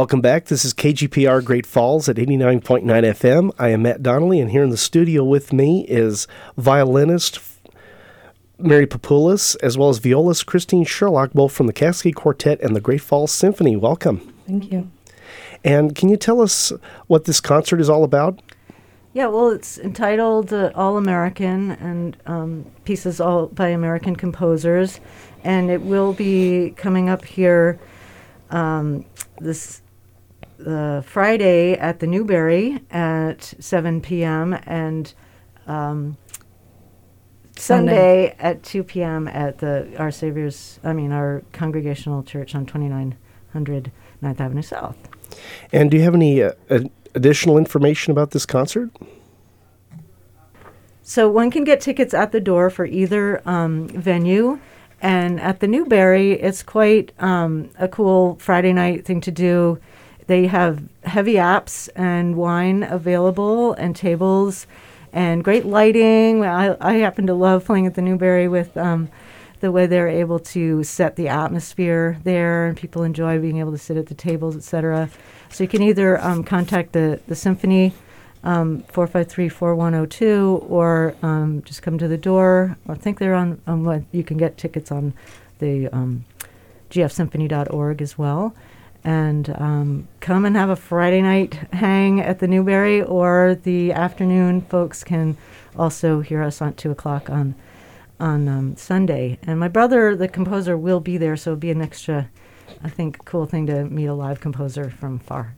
Welcome 0.00 0.22
back. 0.22 0.46
This 0.46 0.64
is 0.64 0.72
KGPR 0.72 1.44
Great 1.44 1.66
Falls 1.66 2.08
at 2.08 2.16
89.9 2.16 2.84
FM. 2.84 3.50
I 3.58 3.68
am 3.68 3.82
Matt 3.82 4.02
Donnelly, 4.02 4.40
and 4.40 4.50
here 4.50 4.62
in 4.62 4.70
the 4.70 4.78
studio 4.78 5.22
with 5.22 5.52
me 5.52 5.84
is 5.88 6.26
violinist 6.56 7.38
Mary 8.56 8.86
Papoulis, 8.86 9.58
as 9.62 9.76
well 9.76 9.90
as 9.90 9.98
violist 9.98 10.46
Christine 10.46 10.86
Sherlock, 10.86 11.34
both 11.34 11.52
from 11.52 11.66
the 11.66 11.74
Cascade 11.74 12.14
Quartet 12.14 12.62
and 12.62 12.74
the 12.74 12.80
Great 12.80 13.02
Falls 13.02 13.30
Symphony. 13.30 13.76
Welcome. 13.76 14.20
Thank 14.46 14.72
you. 14.72 14.90
And 15.62 15.94
can 15.94 16.08
you 16.08 16.16
tell 16.16 16.40
us 16.40 16.72
what 17.06 17.26
this 17.26 17.42
concert 17.42 17.78
is 17.78 17.90
all 17.90 18.02
about? 18.02 18.40
Yeah, 19.12 19.26
well, 19.26 19.50
it's 19.50 19.76
entitled 19.76 20.50
uh, 20.50 20.72
All 20.74 20.96
American 20.96 21.72
and 21.72 22.16
um, 22.24 22.64
pieces 22.86 23.20
all 23.20 23.48
by 23.48 23.68
American 23.68 24.16
composers, 24.16 24.98
and 25.44 25.70
it 25.70 25.82
will 25.82 26.14
be 26.14 26.72
coming 26.78 27.10
up 27.10 27.22
here 27.26 27.78
um, 28.48 29.04
this 29.40 29.79
uh, 30.66 31.00
Friday 31.02 31.74
at 31.74 32.00
the 32.00 32.06
Newberry 32.06 32.80
at 32.90 33.54
7 33.58 34.00
p.m. 34.00 34.54
and 34.66 35.12
um, 35.66 36.16
Sunday 37.56 38.34
at 38.38 38.62
2 38.62 38.84
p.m. 38.84 39.28
at 39.28 39.58
the 39.58 39.92
Our 39.98 40.10
Savior's, 40.10 40.80
I 40.82 40.92
mean, 40.92 41.12
our 41.12 41.42
Congregational 41.52 42.22
Church 42.22 42.54
on 42.54 42.66
2900 42.66 43.92
9th 44.22 44.40
Avenue 44.40 44.62
South. 44.62 44.96
And 45.72 45.90
do 45.90 45.96
you 45.96 46.02
have 46.02 46.14
any 46.14 46.42
uh, 46.42 46.52
ad- 46.68 46.90
additional 47.14 47.58
information 47.58 48.10
about 48.10 48.32
this 48.32 48.46
concert? 48.46 48.90
So 51.02 51.28
one 51.28 51.50
can 51.50 51.64
get 51.64 51.80
tickets 51.80 52.14
at 52.14 52.32
the 52.32 52.40
door 52.40 52.70
for 52.70 52.86
either 52.86 53.46
um, 53.48 53.88
venue. 53.88 54.60
And 55.02 55.40
at 55.40 55.60
the 55.60 55.66
Newberry, 55.66 56.32
it's 56.32 56.62
quite 56.62 57.12
um, 57.18 57.70
a 57.78 57.88
cool 57.88 58.36
Friday 58.38 58.72
night 58.72 59.06
thing 59.06 59.20
to 59.22 59.30
do. 59.30 59.80
They 60.30 60.46
have 60.46 60.80
heavy 61.02 61.34
apps 61.34 61.88
and 61.96 62.36
wine 62.36 62.84
available 62.84 63.72
and 63.72 63.96
tables 63.96 64.68
and 65.12 65.42
great 65.42 65.66
lighting. 65.66 66.44
I, 66.44 66.76
I 66.80 66.98
happen 66.98 67.26
to 67.26 67.34
love 67.34 67.64
playing 67.64 67.88
at 67.88 67.96
the 67.96 68.00
Newberry 68.00 68.46
with 68.46 68.76
um, 68.76 69.08
the 69.58 69.72
way 69.72 69.88
they're 69.88 70.06
able 70.06 70.38
to 70.38 70.84
set 70.84 71.16
the 71.16 71.26
atmosphere 71.26 72.20
there 72.22 72.66
and 72.66 72.76
people 72.76 73.02
enjoy 73.02 73.40
being 73.40 73.58
able 73.58 73.72
to 73.72 73.78
sit 73.78 73.96
at 73.96 74.06
the 74.06 74.14
tables, 74.14 74.54
etc. 74.54 75.10
So 75.48 75.64
you 75.64 75.68
can 75.68 75.82
either 75.82 76.22
um, 76.24 76.44
contact 76.44 76.92
the, 76.92 77.20
the 77.26 77.34
symphony 77.34 77.92
um, 78.44 78.84
453-4102 78.92 80.70
or 80.70 81.16
um, 81.22 81.60
just 81.64 81.82
come 81.82 81.98
to 81.98 82.06
the 82.06 82.16
door. 82.16 82.76
I 82.88 82.94
think 82.94 83.18
they're 83.18 83.34
on, 83.34 83.60
on 83.66 83.82
what 83.84 84.04
you 84.12 84.22
can 84.22 84.36
get 84.36 84.56
tickets 84.56 84.92
on 84.92 85.12
the 85.58 85.88
um, 85.88 86.24
gfsymphony.org 86.88 88.00
as 88.00 88.16
well. 88.16 88.54
And 89.02 89.48
um, 89.58 90.08
come 90.20 90.44
and 90.44 90.56
have 90.56 90.68
a 90.68 90.76
Friday 90.76 91.22
night 91.22 91.54
hang 91.72 92.20
at 92.20 92.38
the 92.38 92.48
Newberry, 92.48 93.02
or 93.02 93.58
the 93.62 93.92
afternoon 93.92 94.60
folks 94.62 95.02
can 95.02 95.36
also 95.76 96.20
hear 96.20 96.42
us 96.42 96.60
on 96.60 96.74
2 96.74 96.90
o'clock 96.90 97.30
on, 97.30 97.54
on 98.18 98.48
um, 98.48 98.76
Sunday. 98.76 99.38
And 99.42 99.58
my 99.58 99.68
brother, 99.68 100.14
the 100.14 100.28
composer, 100.28 100.76
will 100.76 101.00
be 101.00 101.16
there, 101.16 101.36
so 101.36 101.52
it'll 101.52 101.60
be 101.60 101.70
an 101.70 101.80
extra, 101.80 102.28
I 102.82 102.88
think, 102.88 103.24
cool 103.24 103.46
thing 103.46 103.66
to 103.66 103.84
meet 103.84 104.06
a 104.06 104.14
live 104.14 104.40
composer 104.40 104.90
from 104.90 105.18
far. 105.18 105.54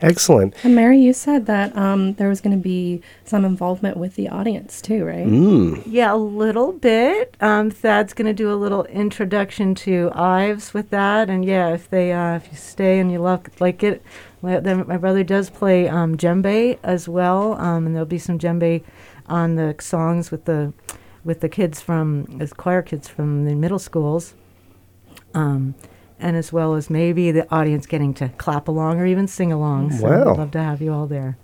Excellent. 0.00 0.54
And 0.64 0.74
Mary, 0.74 0.98
you 0.98 1.12
said 1.12 1.46
that 1.46 1.76
um, 1.76 2.14
there 2.14 2.28
was 2.28 2.40
going 2.40 2.56
to 2.56 2.62
be 2.62 3.02
some 3.24 3.44
involvement 3.44 3.96
with 3.96 4.14
the 4.14 4.28
audience 4.28 4.80
too, 4.80 5.04
right? 5.04 5.26
Mm. 5.26 5.82
Yeah, 5.86 6.14
a 6.14 6.16
little 6.16 6.72
bit. 6.72 7.36
Um, 7.40 7.70
Thad's 7.70 8.12
going 8.12 8.26
to 8.26 8.34
do 8.34 8.52
a 8.52 8.56
little 8.56 8.84
introduction 8.84 9.74
to 9.76 10.10
Ives 10.14 10.74
with 10.74 10.90
that, 10.90 11.30
and 11.30 11.44
yeah, 11.44 11.68
if 11.72 11.88
they 11.90 12.12
uh, 12.12 12.36
if 12.36 12.48
you 12.50 12.56
stay 12.56 12.98
and 12.98 13.10
you 13.10 13.18
love 13.18 13.42
like 13.60 13.82
it, 13.82 14.02
well, 14.42 14.60
then 14.60 14.86
my 14.86 14.96
brother 14.96 15.24
does 15.24 15.50
play 15.50 15.88
um, 15.88 16.16
djembe 16.16 16.78
as 16.82 17.08
well, 17.08 17.54
um, 17.54 17.86
and 17.86 17.94
there'll 17.94 18.06
be 18.06 18.18
some 18.18 18.38
djembe 18.38 18.82
on 19.26 19.54
the 19.54 19.74
songs 19.80 20.30
with 20.30 20.44
the 20.44 20.72
with 21.24 21.40
the 21.40 21.48
kids 21.48 21.80
from 21.80 22.38
as 22.40 22.52
choir 22.52 22.82
kids 22.82 23.08
from 23.08 23.46
the 23.46 23.54
middle 23.54 23.78
schools. 23.78 24.34
Um, 25.32 25.74
and 26.18 26.36
as 26.36 26.52
well 26.52 26.74
as 26.74 26.88
maybe 26.90 27.30
the 27.30 27.50
audience 27.54 27.86
getting 27.86 28.14
to 28.14 28.28
clap 28.30 28.68
along 28.68 29.00
or 29.00 29.06
even 29.06 29.26
sing 29.26 29.52
along. 29.52 29.92
So 29.92 30.04
Wow. 30.08 30.32
I'd 30.32 30.38
love 30.38 30.50
to 30.52 30.62
have 30.62 30.80
you 30.80 30.92
all 30.92 31.06
there. 31.06 31.36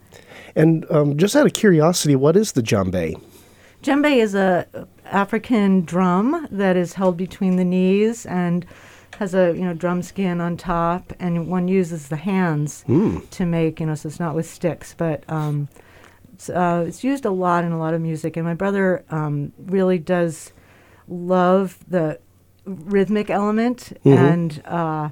And 0.57 0.85
um, 0.91 1.17
just 1.17 1.37
out 1.37 1.47
of 1.47 1.53
curiosity, 1.53 2.17
what 2.17 2.37
is 2.37 2.53
the 2.53 2.63
djembe? 2.63 3.21
Djembe 3.83 4.17
is 4.17 4.35
a 4.35 4.67
African 5.07 5.85
drum 5.85 6.47
that 6.51 6.77
is 6.77 6.95
held 6.95 7.17
between 7.17 7.57
the 7.57 7.65
knees 7.65 8.27
and 8.27 8.67
has 9.19 9.35
a 9.35 9.53
you 9.55 9.63
know 9.63 9.75
drum 9.75 10.03
skin 10.03 10.41
on 10.41 10.57
top, 10.57 11.13
and 11.19 11.49
one 11.49 11.69
uses 11.69 12.09
the 12.09 12.17
hands 12.17 12.85
Mm. 12.89 13.29
to 13.31 13.45
make 13.47 13.81
you 13.81 13.87
know 13.87 13.95
so 13.95 14.09
it's 14.09 14.21
not 14.21 14.35
with 14.35 14.49
sticks, 14.49 14.95
but 14.97 15.25
um, 15.29 15.69
it's, 16.35 16.49
uh, 16.49 16.85
it's 16.87 17.05
used 17.05 17.25
a 17.25 17.31
lot 17.31 17.65
in 17.65 17.73
a 17.73 17.79
lot 17.79 17.93
of 17.95 18.01
music. 18.01 18.37
And 18.37 18.47
my 18.47 18.55
brother 18.55 19.05
um, 19.11 19.53
really 19.59 19.99
does 19.99 20.53
love 21.09 21.79
the 21.89 22.19
rhythmic 22.85 23.31
element 23.31 23.93
Mhm. 24.05 24.17
and 24.17 24.63
uh, 24.67 25.09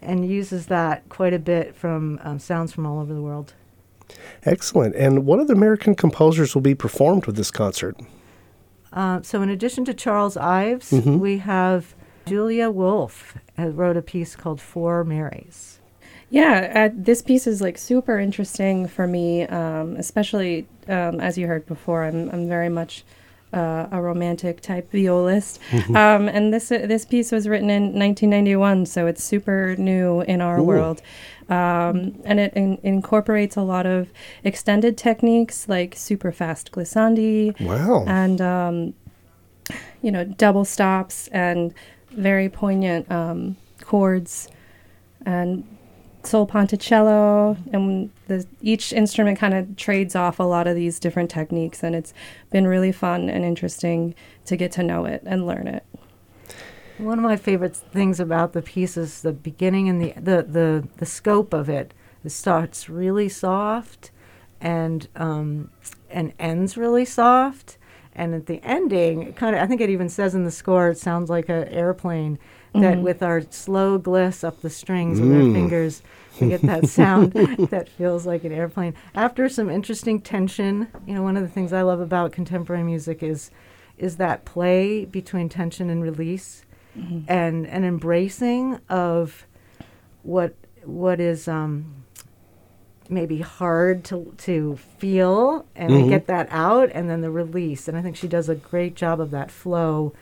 and 0.00 0.28
uses 0.28 0.66
that 0.66 1.08
quite 1.08 1.32
a 1.34 1.38
bit 1.38 1.74
from 1.74 2.18
um, 2.24 2.38
sounds 2.38 2.72
from 2.72 2.86
all 2.86 2.98
over 3.00 3.14
the 3.14 3.22
world. 3.22 3.54
Excellent. 4.44 4.94
And 4.96 5.24
what 5.24 5.38
other 5.38 5.54
American 5.54 5.94
composers 5.94 6.54
will 6.54 6.62
be 6.62 6.74
performed 6.74 7.26
with 7.26 7.36
this 7.36 7.50
concert? 7.50 7.96
Uh, 8.92 9.20
so, 9.22 9.40
in 9.42 9.48
addition 9.48 9.84
to 9.86 9.94
Charles 9.94 10.36
Ives, 10.36 10.90
Mhm. 10.90 11.18
we 11.18 11.38
have 11.38 11.94
Julia 12.26 12.68
Wolfe 12.70 13.38
uh, 13.58 13.68
wrote 13.68 13.96
a 13.96 14.02
piece 14.02 14.36
called 14.36 14.60
Four 14.60 15.04
Marys. 15.04 15.78
Yeah, 16.30 16.88
uh, 16.90 16.94
this 16.94 17.22
piece 17.22 17.46
is 17.46 17.60
like 17.60 17.78
super 17.78 18.18
interesting 18.18 18.86
for 18.88 19.06
me, 19.06 19.42
um, 19.46 19.96
especially 19.96 20.66
um, 20.88 21.20
as 21.20 21.36
you 21.38 21.46
heard 21.46 21.64
before. 21.66 22.04
I'm 22.04 22.28
I'm 22.30 22.48
very 22.48 22.68
much 22.68 23.04
uh, 23.52 23.86
a 23.90 24.00
romantic 24.00 24.60
type 24.60 24.90
violist, 24.92 25.58
um, 25.94 26.28
and 26.28 26.52
this 26.52 26.70
uh, 26.72 26.78
this 26.86 27.04
piece 27.04 27.30
was 27.32 27.46
written 27.48 27.70
in 27.70 27.82
1991, 27.98 28.86
so 28.86 29.06
it's 29.06 29.22
super 29.22 29.76
new 29.76 30.20
in 30.22 30.40
our 30.40 30.58
Ooh. 30.58 30.64
world, 30.64 31.02
um, 31.48 32.14
and 32.24 32.40
it 32.40 32.52
in- 32.54 32.78
incorporates 32.82 33.56
a 33.56 33.62
lot 33.62 33.84
of 33.86 34.10
extended 34.44 34.96
techniques 34.96 35.68
like 35.68 35.94
super 35.96 36.32
fast 36.32 36.72
glissandi 36.72 37.58
Wow. 37.60 38.04
and 38.06 38.40
um, 38.40 38.94
you 40.02 40.10
know 40.10 40.24
double 40.24 40.64
stops 40.64 41.28
and 41.28 41.74
very 42.10 42.48
poignant 42.48 43.10
um, 43.10 43.56
chords 43.82 44.48
and 45.26 45.64
sul 46.24 46.46
ponticello 46.46 47.56
and 47.72 48.10
the, 48.28 48.46
each 48.60 48.92
instrument 48.92 49.38
kind 49.38 49.54
of 49.54 49.76
trades 49.76 50.14
off 50.14 50.38
a 50.38 50.42
lot 50.42 50.66
of 50.66 50.74
these 50.76 50.98
different 50.98 51.30
techniques 51.30 51.82
and 51.82 51.94
it's 51.94 52.14
been 52.50 52.66
really 52.66 52.92
fun 52.92 53.28
and 53.28 53.44
interesting 53.44 54.14
to 54.46 54.56
get 54.56 54.70
to 54.72 54.82
know 54.82 55.04
it 55.04 55.22
and 55.26 55.46
learn 55.46 55.66
it 55.66 55.84
One 56.98 57.18
of 57.18 57.24
my 57.24 57.36
favorite 57.36 57.74
things 57.76 58.20
about 58.20 58.52
the 58.52 58.62
piece 58.62 58.96
is 58.96 59.22
the 59.22 59.32
beginning 59.32 59.88
and 59.88 60.00
the 60.00 60.12
the 60.12 60.42
the, 60.42 60.88
the 60.98 61.06
scope 61.06 61.52
of 61.52 61.68
it. 61.68 61.94
It 62.24 62.30
starts 62.30 62.88
really 62.88 63.28
soft, 63.28 64.12
and 64.60 65.08
um, 65.16 65.70
and 66.10 66.32
ends 66.38 66.76
really 66.76 67.04
soft, 67.04 67.78
and 68.14 68.34
at 68.34 68.46
the 68.46 68.60
ending, 68.62 69.32
kind 69.32 69.56
of 69.56 69.62
I 69.62 69.66
think 69.66 69.80
it 69.80 69.90
even 69.90 70.08
says 70.08 70.34
in 70.34 70.44
the 70.44 70.50
score, 70.50 70.90
it 70.90 70.98
sounds 70.98 71.28
like 71.30 71.48
an 71.48 71.66
airplane. 71.68 72.38
That 72.74 72.98
Mhm. 72.98 73.02
with 73.02 73.22
our 73.22 73.42
slow 73.50 73.98
gliss 73.98 74.42
up 74.42 74.62
the 74.62 74.70
strings 74.70 75.20
with 75.20 75.30
our 75.30 75.42
Mm. 75.42 75.52
fingers, 75.52 76.02
we 76.40 76.48
get 76.48 76.62
that 76.62 76.86
sound 76.86 77.32
that 77.70 77.86
feels 77.90 78.24
like 78.26 78.44
an 78.44 78.52
airplane. 78.52 78.94
After 79.14 79.46
some 79.50 79.68
interesting 79.68 80.20
tension, 80.20 80.86
you 81.06 81.14
know, 81.14 81.22
one 81.22 81.36
of 81.36 81.42
the 81.42 81.50
things 81.50 81.74
I 81.74 81.82
love 81.82 82.00
about 82.00 82.32
contemporary 82.32 82.82
music 82.82 83.22
is 83.22 83.50
is 83.98 84.16
that 84.16 84.44
play 84.46 85.04
between 85.04 85.48
tension 85.50 85.90
and 85.90 86.02
release 86.02 86.64
and 87.28 87.66
an 87.66 87.84
embracing 87.84 88.78
of 88.88 89.46
what 90.22 90.54
what 90.84 91.20
is 91.20 91.46
um, 91.48 91.84
maybe 93.10 93.38
hard 93.40 94.02
to 94.04 94.32
to 94.38 94.76
feel 94.98 95.66
and 95.76 95.90
Mhm. 95.92 96.08
get 96.08 96.26
that 96.26 96.48
out 96.50 96.90
and 96.94 97.08
then 97.10 97.20
the 97.20 97.30
release 97.30 97.86
and 97.86 97.96
I 97.98 98.02
think 98.02 98.16
she 98.16 98.28
does 98.28 98.48
a 98.48 98.54
great 98.54 98.94
job 98.94 99.20
of 99.20 99.30
that 99.32 99.50
flow 99.50 100.12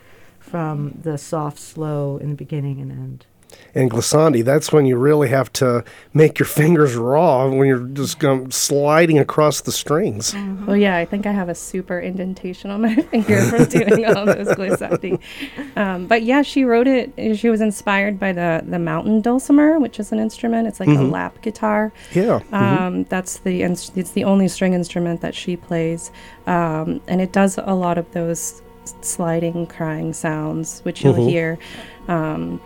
from 0.41 0.99
the 1.03 1.17
soft 1.19 1.59
slow 1.59 2.17
in 2.19 2.31
the 2.31 2.37
beginning 2.37 2.81
and 2.81 2.91
end. 2.91 3.27
And 3.75 3.91
glissandi, 3.91 4.45
that's 4.45 4.73
when 4.73 4.87
you 4.87 4.97
really 4.97 5.29
have 5.29 5.53
to 5.55 5.83
make 6.15 6.39
your 6.39 6.47
fingers 6.61 6.95
raw 6.95 7.49
when 7.49 7.67
you're 7.67 7.81
just 7.81 8.25
um, 8.25 8.49
sliding 8.53 9.19
across 9.19 9.61
the 9.63 9.73
strings. 9.73 10.35
well 10.69 10.77
yeah 10.77 10.97
i 10.97 11.05
think 11.05 11.27
i 11.27 11.33
have 11.33 11.49
a 11.49 11.55
super 11.55 11.99
indentation 11.99 12.71
on 12.71 12.83
my 12.83 12.95
finger 13.11 13.41
from 13.47 13.65
doing 13.65 14.05
all 14.07 14.25
those 14.25 14.47
glissandi 14.49 15.19
um, 15.77 16.07
but 16.07 16.23
yeah 16.23 16.43
she 16.43 16.65
wrote 16.65 16.87
it 16.87 17.13
she 17.37 17.49
was 17.49 17.61
inspired 17.61 18.21
by 18.21 18.33
the 18.33 18.63
the 18.69 18.79
mountain 18.79 19.21
dulcimer 19.21 19.81
which 19.81 19.99
is 19.99 20.13
an 20.13 20.21
instrument 20.21 20.69
it's 20.69 20.79
like 20.79 20.89
a 20.89 20.93
Mhm. 20.93 21.11
lap 21.11 21.43
guitar 21.43 21.93
Yeah. 22.13 22.39
mhm. 22.53 22.55
Um, 22.55 23.05
that's 23.05 23.39
the 23.39 23.63
inst- 23.63 23.97
it's 23.99 24.13
the 24.13 24.23
only 24.25 24.47
string 24.47 24.75
instrument 24.75 25.23
that 25.23 25.35
she 25.35 25.57
plays, 25.57 26.13
um, 26.47 27.01
and 27.09 27.21
it 27.21 27.33
does 27.33 27.59
a 27.59 27.75
lot 27.75 27.99
of 27.99 28.11
those 28.13 28.39
s- 28.39 28.63
sliding, 29.01 29.67
crying 29.67 30.13
sounds, 30.13 30.81
which 30.85 31.03
you'll 31.05 31.15
Mhm. 31.15 31.29
hear. 31.29 31.59
Um, 32.09 32.61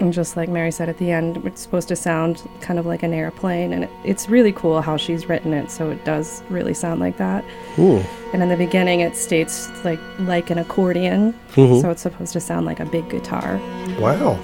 And 0.00 0.12
just 0.12 0.36
like 0.36 0.48
Mary 0.48 0.72
said 0.72 0.88
at 0.88 0.98
the 0.98 1.12
end, 1.12 1.40
it's 1.44 1.60
supposed 1.60 1.86
to 1.88 1.94
sound 1.94 2.42
kind 2.60 2.80
of 2.80 2.86
like 2.86 3.04
an 3.04 3.12
airplane. 3.14 3.72
And 3.72 3.84
it, 3.84 3.90
it's 4.02 4.28
really 4.28 4.50
cool 4.50 4.80
how 4.82 4.96
she's 4.96 5.28
written 5.28 5.52
it. 5.54 5.70
So 5.70 5.90
it 5.90 6.04
does 6.04 6.42
really 6.50 6.74
sound 6.74 6.98
like 6.98 7.18
that. 7.18 7.44
Ooh. 7.78 8.00
And 8.32 8.42
in 8.42 8.48
the 8.48 8.56
beginning, 8.56 8.98
it 9.00 9.14
states 9.16 9.70
like 9.84 10.00
like 10.20 10.50
an 10.50 10.58
accordion. 10.58 11.34
Mhm. 11.54 11.80
So 11.82 11.90
it's 11.90 12.02
supposed 12.02 12.32
to 12.32 12.40
sound 12.40 12.66
like 12.66 12.80
a 12.80 12.84
big 12.86 13.08
guitar. 13.10 13.60
Wow. 14.00 14.38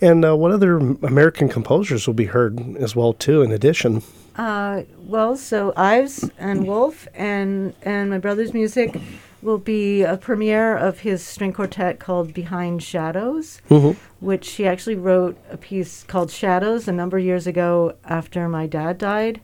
And 0.00 0.24
uh, 0.24 0.36
what 0.36 0.52
other 0.52 0.78
American 0.78 1.48
composers 1.48 2.06
will 2.06 2.14
be 2.14 2.26
heard 2.26 2.76
as 2.76 2.94
well 2.94 3.12
too? 3.12 3.42
In 3.42 3.50
addition, 3.50 4.02
uh, 4.36 4.82
well, 4.98 5.36
so 5.36 5.72
Ives 5.76 6.30
and 6.38 6.66
Wolfe 6.66 7.08
and 7.14 7.74
and 7.82 8.08
my 8.08 8.18
brother's 8.18 8.54
music 8.54 8.96
will 9.42 9.58
be 9.58 10.02
a 10.02 10.16
premiere 10.16 10.76
of 10.76 11.00
his 11.00 11.24
string 11.24 11.52
quartet 11.52 11.98
called 11.98 12.32
Behind 12.32 12.82
Shadows, 12.82 13.60
mm-hmm. 13.68 13.98
which 14.24 14.50
he 14.52 14.66
actually 14.66 14.96
wrote 14.96 15.36
a 15.50 15.56
piece 15.56 16.04
called 16.04 16.30
Shadows 16.30 16.88
a 16.88 16.92
number 16.92 17.18
of 17.18 17.24
years 17.24 17.46
ago 17.46 17.94
after 18.04 18.48
my 18.48 18.66
dad 18.66 18.98
died. 18.98 19.40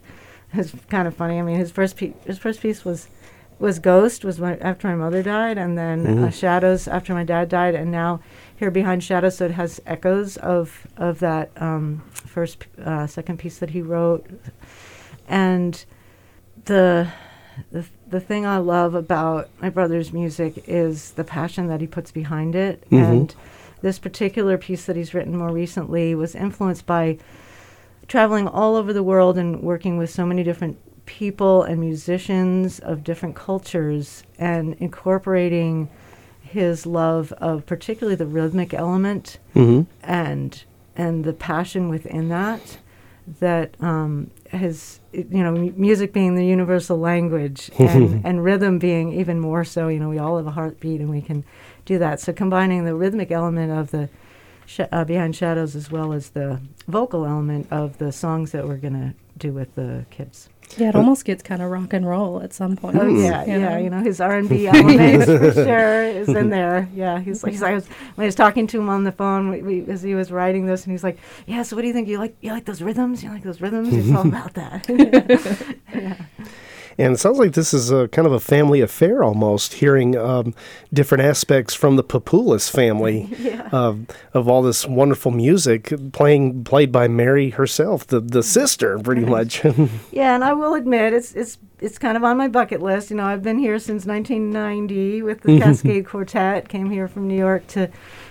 It's 0.53 0.73
kind 0.89 1.09
of 1.09 1.17
funny. 1.17 1.41
I 1.41 1.43
mean, 1.43 1.57
his 1.57 1.73
first 1.73 1.97
pe- 1.97 2.15
his 2.25 2.39
first 2.39 2.61
piece 2.61 2.85
was 2.85 3.09
was 3.59 3.79
Ghost 3.79 4.25
was 4.25 4.39
my, 4.41 4.57
after 4.57 4.89
my 4.89 4.95
mother 4.95 5.23
died, 5.23 5.57
and 5.59 5.77
then 5.79 6.05
Mhm. 6.07 6.25
uh, 6.25 6.31
Shadows 6.31 6.89
after 6.89 7.15
my 7.15 7.25
dad 7.25 7.49
died, 7.49 7.75
and 7.75 7.91
now 7.91 8.21
here 8.57 8.71
behind 8.71 9.03
Shadows, 9.03 9.37
so 9.37 9.47
it 9.47 9.53
has 9.53 9.81
echoes 9.87 10.37
of 10.39 10.87
of 10.97 11.21
that 11.21 11.51
um, 11.57 12.03
first 12.13 12.67
uh, 12.85 13.07
second 13.07 13.39
piece 13.39 13.59
that 13.59 13.71
he 13.71 13.81
wrote, 13.83 14.27
and 15.29 15.85
the 16.65 17.09
the 17.71 17.85
the 18.11 18.21
thing 18.21 18.45
I 18.47 18.59
love 18.59 18.95
about 18.95 19.49
my 19.63 19.71
brother's 19.71 20.13
music 20.13 20.65
is 20.67 21.13
the 21.13 21.25
passion 21.25 21.69
that 21.69 21.81
he 21.81 21.87
puts 21.87 22.11
behind 22.11 22.55
it, 22.55 22.85
Mhm. 22.91 22.99
and 23.11 23.35
this 23.83 23.99
particular 23.99 24.57
piece 24.59 24.85
that 24.87 24.97
he's 24.97 25.15
written 25.15 25.37
more 25.37 25.51
recently 25.53 26.15
was 26.15 26.35
influenced 26.35 26.87
by 26.87 27.19
traveling 28.09 28.47
all 28.49 28.77
over 28.77 28.93
the 28.93 29.03
world 29.03 29.39
and 29.39 29.63
working 29.63 29.97
with 29.99 30.11
so 30.11 30.27
many 30.27 30.43
different 30.43 30.77
people 31.07 31.63
and 31.63 31.81
musicians 31.81 32.79
of 32.79 33.05
different 33.05 33.37
cultures 33.37 34.25
and 34.39 34.75
incorporating 34.81 35.89
his 36.41 36.87
love 36.87 37.33
of 37.33 37.67
particularly 37.67 38.15
the 38.15 38.27
rhythmic 38.27 38.73
element 38.73 39.39
mm-hmm. 39.55 39.83
and 40.03 40.65
and 40.97 41.25
the 41.25 41.33
passion 41.33 41.89
within 41.89 42.29
that 42.29 42.79
that 43.41 43.75
um, 43.81 44.31
has 44.51 45.01
you 45.13 45.43
know 45.43 45.53
mu- 45.53 45.73
music 45.77 46.13
being 46.13 46.35
the 46.35 46.45
universal 46.45 46.99
language 46.99 47.71
and, 47.79 48.25
and 48.25 48.45
rhythm 48.45 48.79
being 48.79 49.13
even 49.13 49.41
more 49.41 49.65
so 49.65 49.89
you 49.89 49.99
know 49.99 50.09
we 50.09 50.19
all 50.19 50.37
have 50.37 50.47
a 50.47 50.53
heartbeat 50.53 51.01
and 51.01 51.11
we 51.11 51.21
can 51.21 51.45
do 51.85 51.99
that 51.99 52.21
so 52.21 52.33
combining 52.33 52.85
the 52.85 52.95
rhythmic 52.95 53.31
element 53.31 53.73
of 53.73 53.91
the 53.91 54.09
sh- 54.67 54.81
uh, 54.93 55.05
behind 55.05 55.35
shadows 55.35 55.75
as 55.75 55.91
well 55.91 56.13
as 56.13 56.31
the 56.31 56.61
vocal 56.87 57.27
element 57.27 57.67
of 57.71 57.99
the 57.99 58.13
songs 58.13 58.53
that 58.53 58.67
we're 58.67 58.77
going 58.77 58.95
to 58.95 59.15
do 59.39 59.53
with 59.53 59.75
the 59.75 60.05
kids 60.11 60.49
Yeah, 60.77 60.89
it 60.89 60.97
almost 60.97 61.25
gets 61.25 61.43
kind 61.43 61.63
of 61.63 61.71
rock 61.71 61.93
and 61.93 62.07
roll 62.07 62.43
at 62.43 62.53
some 62.53 62.77
point. 62.77 62.97
Oh 62.97 63.07
yeah, 63.07 63.45
you 63.45 63.53
yeah. 63.53 63.59
know? 63.59 63.77
You 63.79 63.91
know 63.91 64.01
his 64.01 64.21
R 64.21 64.37
and 64.37 64.49
B 64.49 64.67
element 64.67 65.25
for 65.25 65.53
sure 65.53 66.05
is 66.05 66.29
in 66.29 66.51
there. 66.51 66.89
Yeah, 66.95 67.21
he's 67.21 67.43
like, 67.43 67.53
he's 67.53 67.63
like 67.63 67.73
I 67.73 67.75
was, 67.75 67.87
when 67.87 68.25
I 68.25 68.27
was 68.27 68.35
talking 68.35 68.67
to 68.69 68.81
him 68.81 68.89
on 68.89 69.05
the 69.05 69.13
phone 69.13 69.51
we, 69.51 69.63
we, 69.63 69.93
as 69.93 70.03
he 70.03 70.15
was 70.15 70.33
writing 70.33 70.67
this, 70.67 70.85
and 70.85 70.93
he's 70.93 71.05
like, 71.05 71.19
"Yeah, 71.47 71.63
so 71.63 71.77
what 71.77 71.83
do 71.83 71.89
you 71.89 71.95
think? 71.95 72.09
You 72.09 72.19
like 72.19 72.37
you 72.41 72.51
like 72.51 72.65
those 72.65 72.83
rhythms? 72.83 73.23
You 73.23 73.31
like 73.31 73.43
those 73.43 73.61
rhythms? 73.61 73.95
It's 73.95 74.15
all 74.17 74.27
about 74.29 74.55
that." 74.55 74.89
yeah. 75.95 76.17
And 76.99 77.15
it 77.15 77.19
sounds 77.19 77.39
like 77.39 77.53
this 77.53 77.75
is 77.75 77.91
a 77.91 78.09
kind 78.09 78.27
of 78.27 78.33
a 78.33 78.41
family 78.41 78.81
affair 78.81 79.23
almost, 79.23 79.75
hearing 79.75 80.17
um, 80.17 80.55
different 80.93 81.25
aspects 81.25 81.75
from 81.75 81.97
the 81.97 82.05
Papoulis 82.05 82.71
family 82.71 83.29
Yeah. 83.39 83.69
of 83.73 84.07
of 84.33 84.49
all 84.49 84.63
this 84.63 84.87
wonderful 84.87 85.31
music 85.31 85.93
playing 86.13 86.65
played 86.65 86.93
by 86.93 87.09
Mary 87.09 87.51
herself, 87.51 88.07
the 88.07 88.21
the 88.21 88.41
mm-hmm. 88.41 88.41
sister, 88.41 88.99
pretty 88.99 89.23
mm-hmm. 89.23 89.31
much. 89.31 89.65
Yeah, 90.13 90.35
and 90.35 90.45
I 90.45 90.53
will 90.53 90.75
admit 90.75 91.13
it's 91.13 91.35
it's 91.35 91.59
it's 91.81 91.99
kind 91.99 92.17
of 92.17 92.25
on 92.25 92.37
my 92.37 92.49
bucket 92.49 92.81
list. 92.81 93.11
You 93.11 93.17
know, 93.17 93.27
I've 93.27 93.43
been 93.43 93.59
here 93.59 93.79
since 93.79 94.07
1990 94.07 95.23
with 95.23 95.41
the 95.41 95.53
mm-hmm. 95.53 95.63
Cascade 95.63 96.07
Quartet. 96.07 96.69
Came 96.69 96.91
here 96.91 97.09
from 97.09 97.29
New 97.29 97.37
York 97.37 97.67
to 97.69 97.91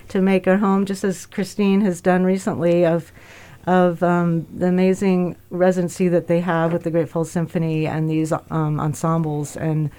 to 0.09 0.21
make 0.21 0.47
our 0.47 0.57
home, 0.57 0.85
just 0.85 1.03
as 1.03 1.25
Christine 1.25 1.81
has 1.81 2.01
done 2.01 2.23
recently 2.23 2.85
of 2.85 3.11
of 3.65 4.03
um, 4.03 4.45
the 4.53 4.67
amazing 4.67 5.35
residency 5.49 6.07
that 6.09 6.27
they 6.27 6.41
have 6.41 6.73
with 6.73 6.83
the 6.83 6.91
Great 6.91 7.09
Falls 7.09 7.31
Symphony 7.31 7.87
and 7.87 8.09
these 8.09 8.33
um, 8.49 8.79
ensembles. 8.79 9.55
And 9.55 9.89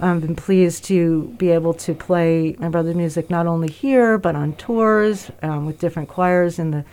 I've 0.00 0.20
been 0.20 0.34
pleased 0.34 0.84
to 0.86 1.24
be 1.38 1.50
able 1.50 1.74
to 1.74 1.94
play 1.94 2.56
my 2.58 2.68
brother's 2.68 2.96
music 2.96 3.30
not 3.30 3.46
only 3.46 3.68
here 3.70 4.18
but 4.18 4.34
on 4.34 4.54
tours 4.54 5.30
um, 5.42 5.66
with 5.66 5.78
different 5.78 6.08
choirs 6.08 6.58
in 6.58 6.72
the 6.72 6.84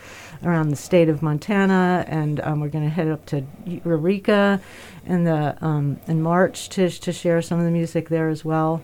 around 0.43 0.69
the 0.69 0.76
state 0.76 1.07
of 1.07 1.22
Montana, 1.22 2.03
and 2.07 2.39
um, 2.41 2.59
we're 2.59 2.69
going 2.69 2.84
to 2.84 2.89
head 2.89 3.07
up 3.07 3.26
to 3.28 3.43
Eureka 3.65 4.59
in 5.05 5.24
the 5.24 5.55
um, 5.63 5.99
in 6.07 6.22
March 6.22 6.69
to 6.69 6.89
to 6.89 7.11
share 7.11 7.41
some 7.41 7.59
of 7.59 7.65
the 7.65 7.72
music 7.72 8.09
there 8.09 8.30
as 8.30 8.43
well. 8.43 8.82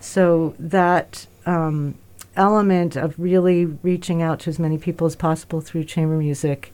So 0.00 0.54
that 0.58 1.26
um, 1.46 1.96
element 2.36 2.96
of 2.96 3.14
really 3.18 3.66
reaching 3.66 4.22
out 4.22 4.40
to 4.40 4.50
as 4.50 4.58
many 4.58 4.78
people 4.78 5.06
as 5.06 5.16
possible 5.16 5.60
through 5.60 5.84
chamber 5.84 6.16
music, 6.16 6.72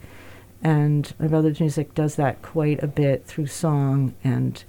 and 0.62 1.12
my 1.18 1.26
brother's 1.26 1.60
music 1.60 1.94
does 1.94 2.16
that 2.16 2.42
quite 2.42 2.82
a 2.82 2.86
bit 2.86 3.24
through 3.26 3.46
song 3.46 4.14
and 4.24 4.64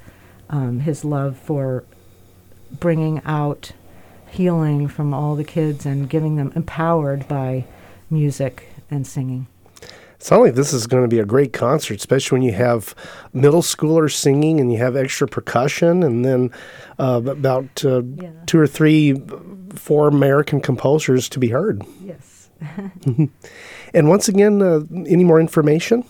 um, 0.49 0.81
his 0.81 1.03
love 1.05 1.37
for 1.37 1.83
bringing 2.79 3.21
out 3.25 3.71
healing 4.29 4.87
from 4.87 5.13
all 5.13 5.35
the 5.35 5.43
kids 5.43 5.85
and 5.85 6.09
giving 6.09 6.35
them 6.35 6.51
empowered 6.55 7.27
by 7.27 7.65
music 8.09 8.69
and 8.91 9.07
singing. 9.07 9.47
Sounds 10.19 10.41
like 10.41 10.55
this 10.55 10.73
is 10.73 10.87
going 10.87 11.03
to 11.03 11.07
be 11.07 11.19
a 11.19 11.25
great 11.25 11.53
concert, 11.53 11.95
especially 11.97 12.37
when 12.39 12.41
you 12.47 12.53
have 12.53 12.95
middle 13.33 13.61
schoolers 13.61 14.13
singing 14.13 14.59
and 14.59 14.71
you 14.71 14.77
have 14.79 14.95
extra 14.95 15.27
percussion, 15.27 16.01
and 16.01 16.25
then 16.25 16.51
uh, 16.97 17.21
about 17.25 17.85
uh, 17.85 18.01
Yeah. 18.03 18.31
two 18.47 18.57
or 18.59 18.65
three, 18.67 19.21
four 19.75 20.07
American 20.07 20.59
composers 20.59 21.29
to 21.29 21.39
be 21.39 21.49
heard. 21.49 21.83
Yes. 22.03 22.49
And 23.93 24.09
once 24.09 24.27
again, 24.27 24.61
uh, 24.61 24.81
any 25.07 25.23
more 25.23 25.39
information? 25.39 26.03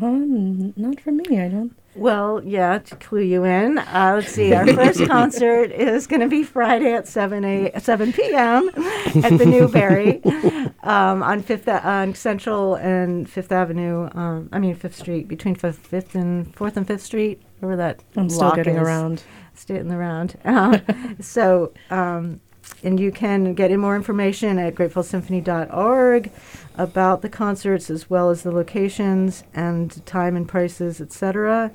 Um, 0.00 0.72
not 0.76 1.00
for 1.00 1.10
me. 1.12 1.40
I 1.40 1.48
don't. 1.48 1.74
Well, 1.94 2.40
yeah, 2.44 2.78
to 2.78 2.96
clue 2.96 3.22
you 3.22 3.42
in, 3.42 3.78
uh, 3.78 4.12
let's 4.16 4.30
see. 4.30 4.54
Our 4.54 4.64
first 4.74 5.04
concert 5.06 5.72
is 5.72 6.06
going 6.06 6.20
to 6.20 6.28
be 6.28 6.44
Friday 6.44 6.92
at 6.92 7.08
7 7.08 7.44
a 7.44 7.80
7 7.80 8.12
p.m. 8.12 8.68
at 8.68 9.36
the 9.36 9.44
Newberry 9.44 10.22
um, 10.84 11.24
on 11.24 11.42
Fifth 11.42 11.66
A- 11.66 11.84
on 11.84 12.14
Central 12.14 12.76
and 12.76 13.28
Fifth 13.28 13.50
Avenue. 13.50 14.08
Um, 14.12 14.48
I 14.52 14.60
mean 14.60 14.76
Fifth 14.76 14.96
Street 14.96 15.26
between 15.26 15.56
Fifth, 15.56 15.78
Fifth 15.78 16.14
and 16.14 16.54
Fourth 16.54 16.76
and 16.76 16.86
Fifth 16.86 17.02
Street. 17.02 17.42
Where 17.58 17.76
that 17.76 18.00
I'm 18.14 18.28
still 18.28 18.42
block 18.42 18.54
getting 18.56 18.76
is. 18.76 18.82
around. 18.82 19.24
Staying 19.54 19.90
around. 19.90 20.38
Um, 20.44 21.16
so, 21.20 21.72
um, 21.90 22.40
and 22.82 23.00
you 23.00 23.10
can 23.10 23.54
get 23.54 23.70
in 23.70 23.80
more 23.80 23.96
information 23.96 24.58
at 24.58 24.74
gratefulsymphony.org 24.74 26.30
about 26.76 27.22
the 27.22 27.28
concerts 27.28 27.90
as 27.90 28.08
well 28.08 28.30
as 28.30 28.42
the 28.42 28.52
locations 28.52 29.44
and 29.52 30.04
time 30.06 30.36
and 30.36 30.48
prices, 30.48 31.00
etc. 31.00 31.72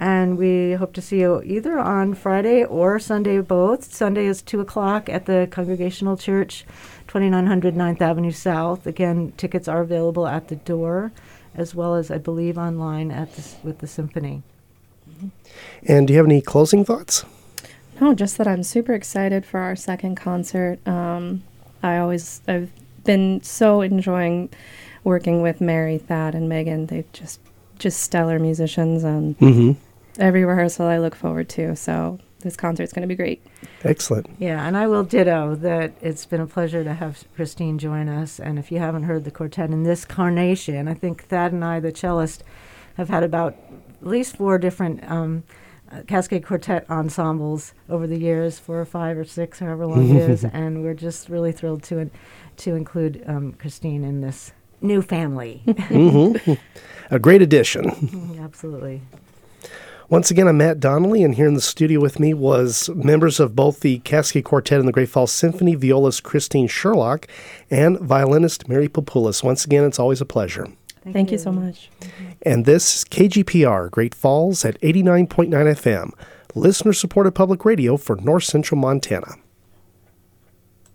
And 0.00 0.38
we 0.38 0.74
hope 0.74 0.92
to 0.92 1.02
see 1.02 1.20
you 1.20 1.42
either 1.42 1.76
on 1.76 2.14
Friday 2.14 2.64
or 2.64 3.00
Sunday, 3.00 3.40
both. 3.40 3.92
Sunday 3.92 4.26
is 4.26 4.42
2 4.42 4.60
o'clock 4.60 5.08
at 5.08 5.26
the 5.26 5.48
Congregational 5.50 6.16
Church, 6.16 6.64
2900 7.08 7.74
9th 7.74 8.00
Avenue 8.00 8.30
South. 8.30 8.86
Again, 8.86 9.32
tickets 9.36 9.66
are 9.66 9.80
available 9.80 10.28
at 10.28 10.48
the 10.48 10.56
door, 10.56 11.10
as 11.52 11.74
well 11.74 11.96
as, 11.96 12.12
I 12.12 12.18
believe, 12.18 12.56
online 12.56 13.10
at 13.10 13.34
the, 13.34 13.44
with 13.64 13.78
the 13.78 13.88
symphony. 13.88 14.44
And 15.82 16.06
do 16.06 16.12
you 16.12 16.18
have 16.18 16.26
any 16.26 16.42
closing 16.42 16.84
thoughts? 16.84 17.24
No, 18.00 18.14
just 18.14 18.38
that 18.38 18.46
I'm 18.46 18.62
super 18.62 18.92
excited 18.94 19.44
for 19.44 19.60
our 19.60 19.74
second 19.76 20.14
concert. 20.16 20.86
Um, 20.86 21.42
I 21.82 21.98
always 21.98 22.40
I've 22.46 22.70
been 23.04 23.42
so 23.42 23.80
enjoying 23.80 24.50
working 25.04 25.42
with 25.42 25.60
Mary, 25.60 25.98
Thad, 25.98 26.34
and 26.34 26.48
Megan. 26.48 26.86
They're 26.86 27.04
just 27.12 27.40
just 27.78 28.00
stellar 28.00 28.38
musicians, 28.38 29.04
and 29.04 29.38
Mm-hmm. 29.38 29.72
every 30.20 30.44
rehearsal 30.44 30.86
I 30.86 30.98
look 30.98 31.14
forward 31.14 31.48
to. 31.50 31.76
So 31.76 32.18
this 32.40 32.56
concert's 32.56 32.92
going 32.92 33.02
to 33.02 33.08
be 33.08 33.16
great. 33.16 33.44
Excellent. 33.84 34.28
Yeah, 34.38 34.64
and 34.66 34.76
I 34.76 34.86
will 34.86 35.02
ditto 35.04 35.54
that 35.56 35.92
it's 36.00 36.24
been 36.26 36.40
a 36.40 36.46
pleasure 36.46 36.84
to 36.84 36.94
have 36.94 37.24
Christine 37.34 37.78
join 37.78 38.08
us. 38.08 38.38
And 38.38 38.58
if 38.58 38.70
you 38.70 38.78
haven't 38.78 39.04
heard 39.04 39.24
the 39.24 39.30
quartet 39.30 39.70
in 39.70 39.82
this 39.84 40.04
carnation, 40.04 40.86
I 40.88 40.94
think 40.94 41.24
Thad 41.24 41.52
and 41.52 41.64
I, 41.64 41.80
the 41.80 41.90
cellist, 41.92 42.42
have 42.96 43.08
had 43.08 43.22
about 43.22 43.56
at 44.00 44.06
least 44.06 44.36
four 44.36 44.58
different 44.58 45.08
um, 45.10 45.42
uh, 45.90 46.02
Cascade 46.06 46.44
Quartet 46.44 46.88
ensembles 46.90 47.72
over 47.88 48.06
the 48.06 48.18
years, 48.18 48.58
four 48.58 48.80
or 48.80 48.84
five 48.84 49.16
or 49.18 49.24
six, 49.24 49.58
however 49.58 49.86
long 49.86 50.16
it 50.16 50.28
is. 50.30 50.44
And 50.52 50.82
we're 50.82 50.94
just 50.94 51.28
really 51.28 51.52
thrilled 51.52 51.82
to 51.84 51.98
in- 51.98 52.10
to 52.58 52.74
include 52.74 53.22
um, 53.26 53.52
Christine 53.52 54.02
in 54.04 54.20
this 54.20 54.52
new 54.80 55.00
family. 55.02 55.62
hmm 55.66 56.32
A 57.10 57.18
great 57.18 57.40
addition. 57.40 58.38
Absolutely. 58.42 59.00
Once 60.10 60.30
again, 60.30 60.48
I'm 60.48 60.56
Matt 60.56 60.80
Donnelly, 60.80 61.22
and 61.22 61.34
here 61.34 61.46
in 61.46 61.52
the 61.54 61.60
studio 61.60 62.00
with 62.00 62.18
me 62.18 62.32
was 62.32 62.88
members 62.94 63.38
of 63.40 63.54
both 63.54 63.80
the 63.80 63.98
Cascade 64.00 64.44
Quartet 64.44 64.78
and 64.78 64.88
the 64.88 64.92
Great 64.92 65.08
Falls 65.10 65.30
Symphony, 65.32 65.74
violist 65.74 66.22
Christine 66.22 66.66
Sherlock, 66.66 67.26
and 67.70 67.98
violinist 68.00 68.68
Mary 68.68 68.88
Papoulis. 68.88 69.42
Once 69.44 69.66
again, 69.66 69.84
it's 69.84 69.98
always 69.98 70.20
a 70.22 70.26
pleasure. 70.26 70.66
Thank, 71.12 71.32
you 71.32 71.38
so 71.38 71.52
much. 71.52 71.90
And 72.42 72.64
this 72.64 72.96
is 72.96 73.04
KGPR, 73.04 73.90
Great 73.90 74.14
Falls 74.14 74.64
at 74.64 74.80
89.9 74.80 75.48
FM, 75.48 76.12
listener 76.54 76.92
supported 76.92 77.32
public 77.32 77.64
radio 77.64 77.96
for 77.96 78.16
North 78.16 78.44
Central 78.44 78.80
Montana. 78.80 79.34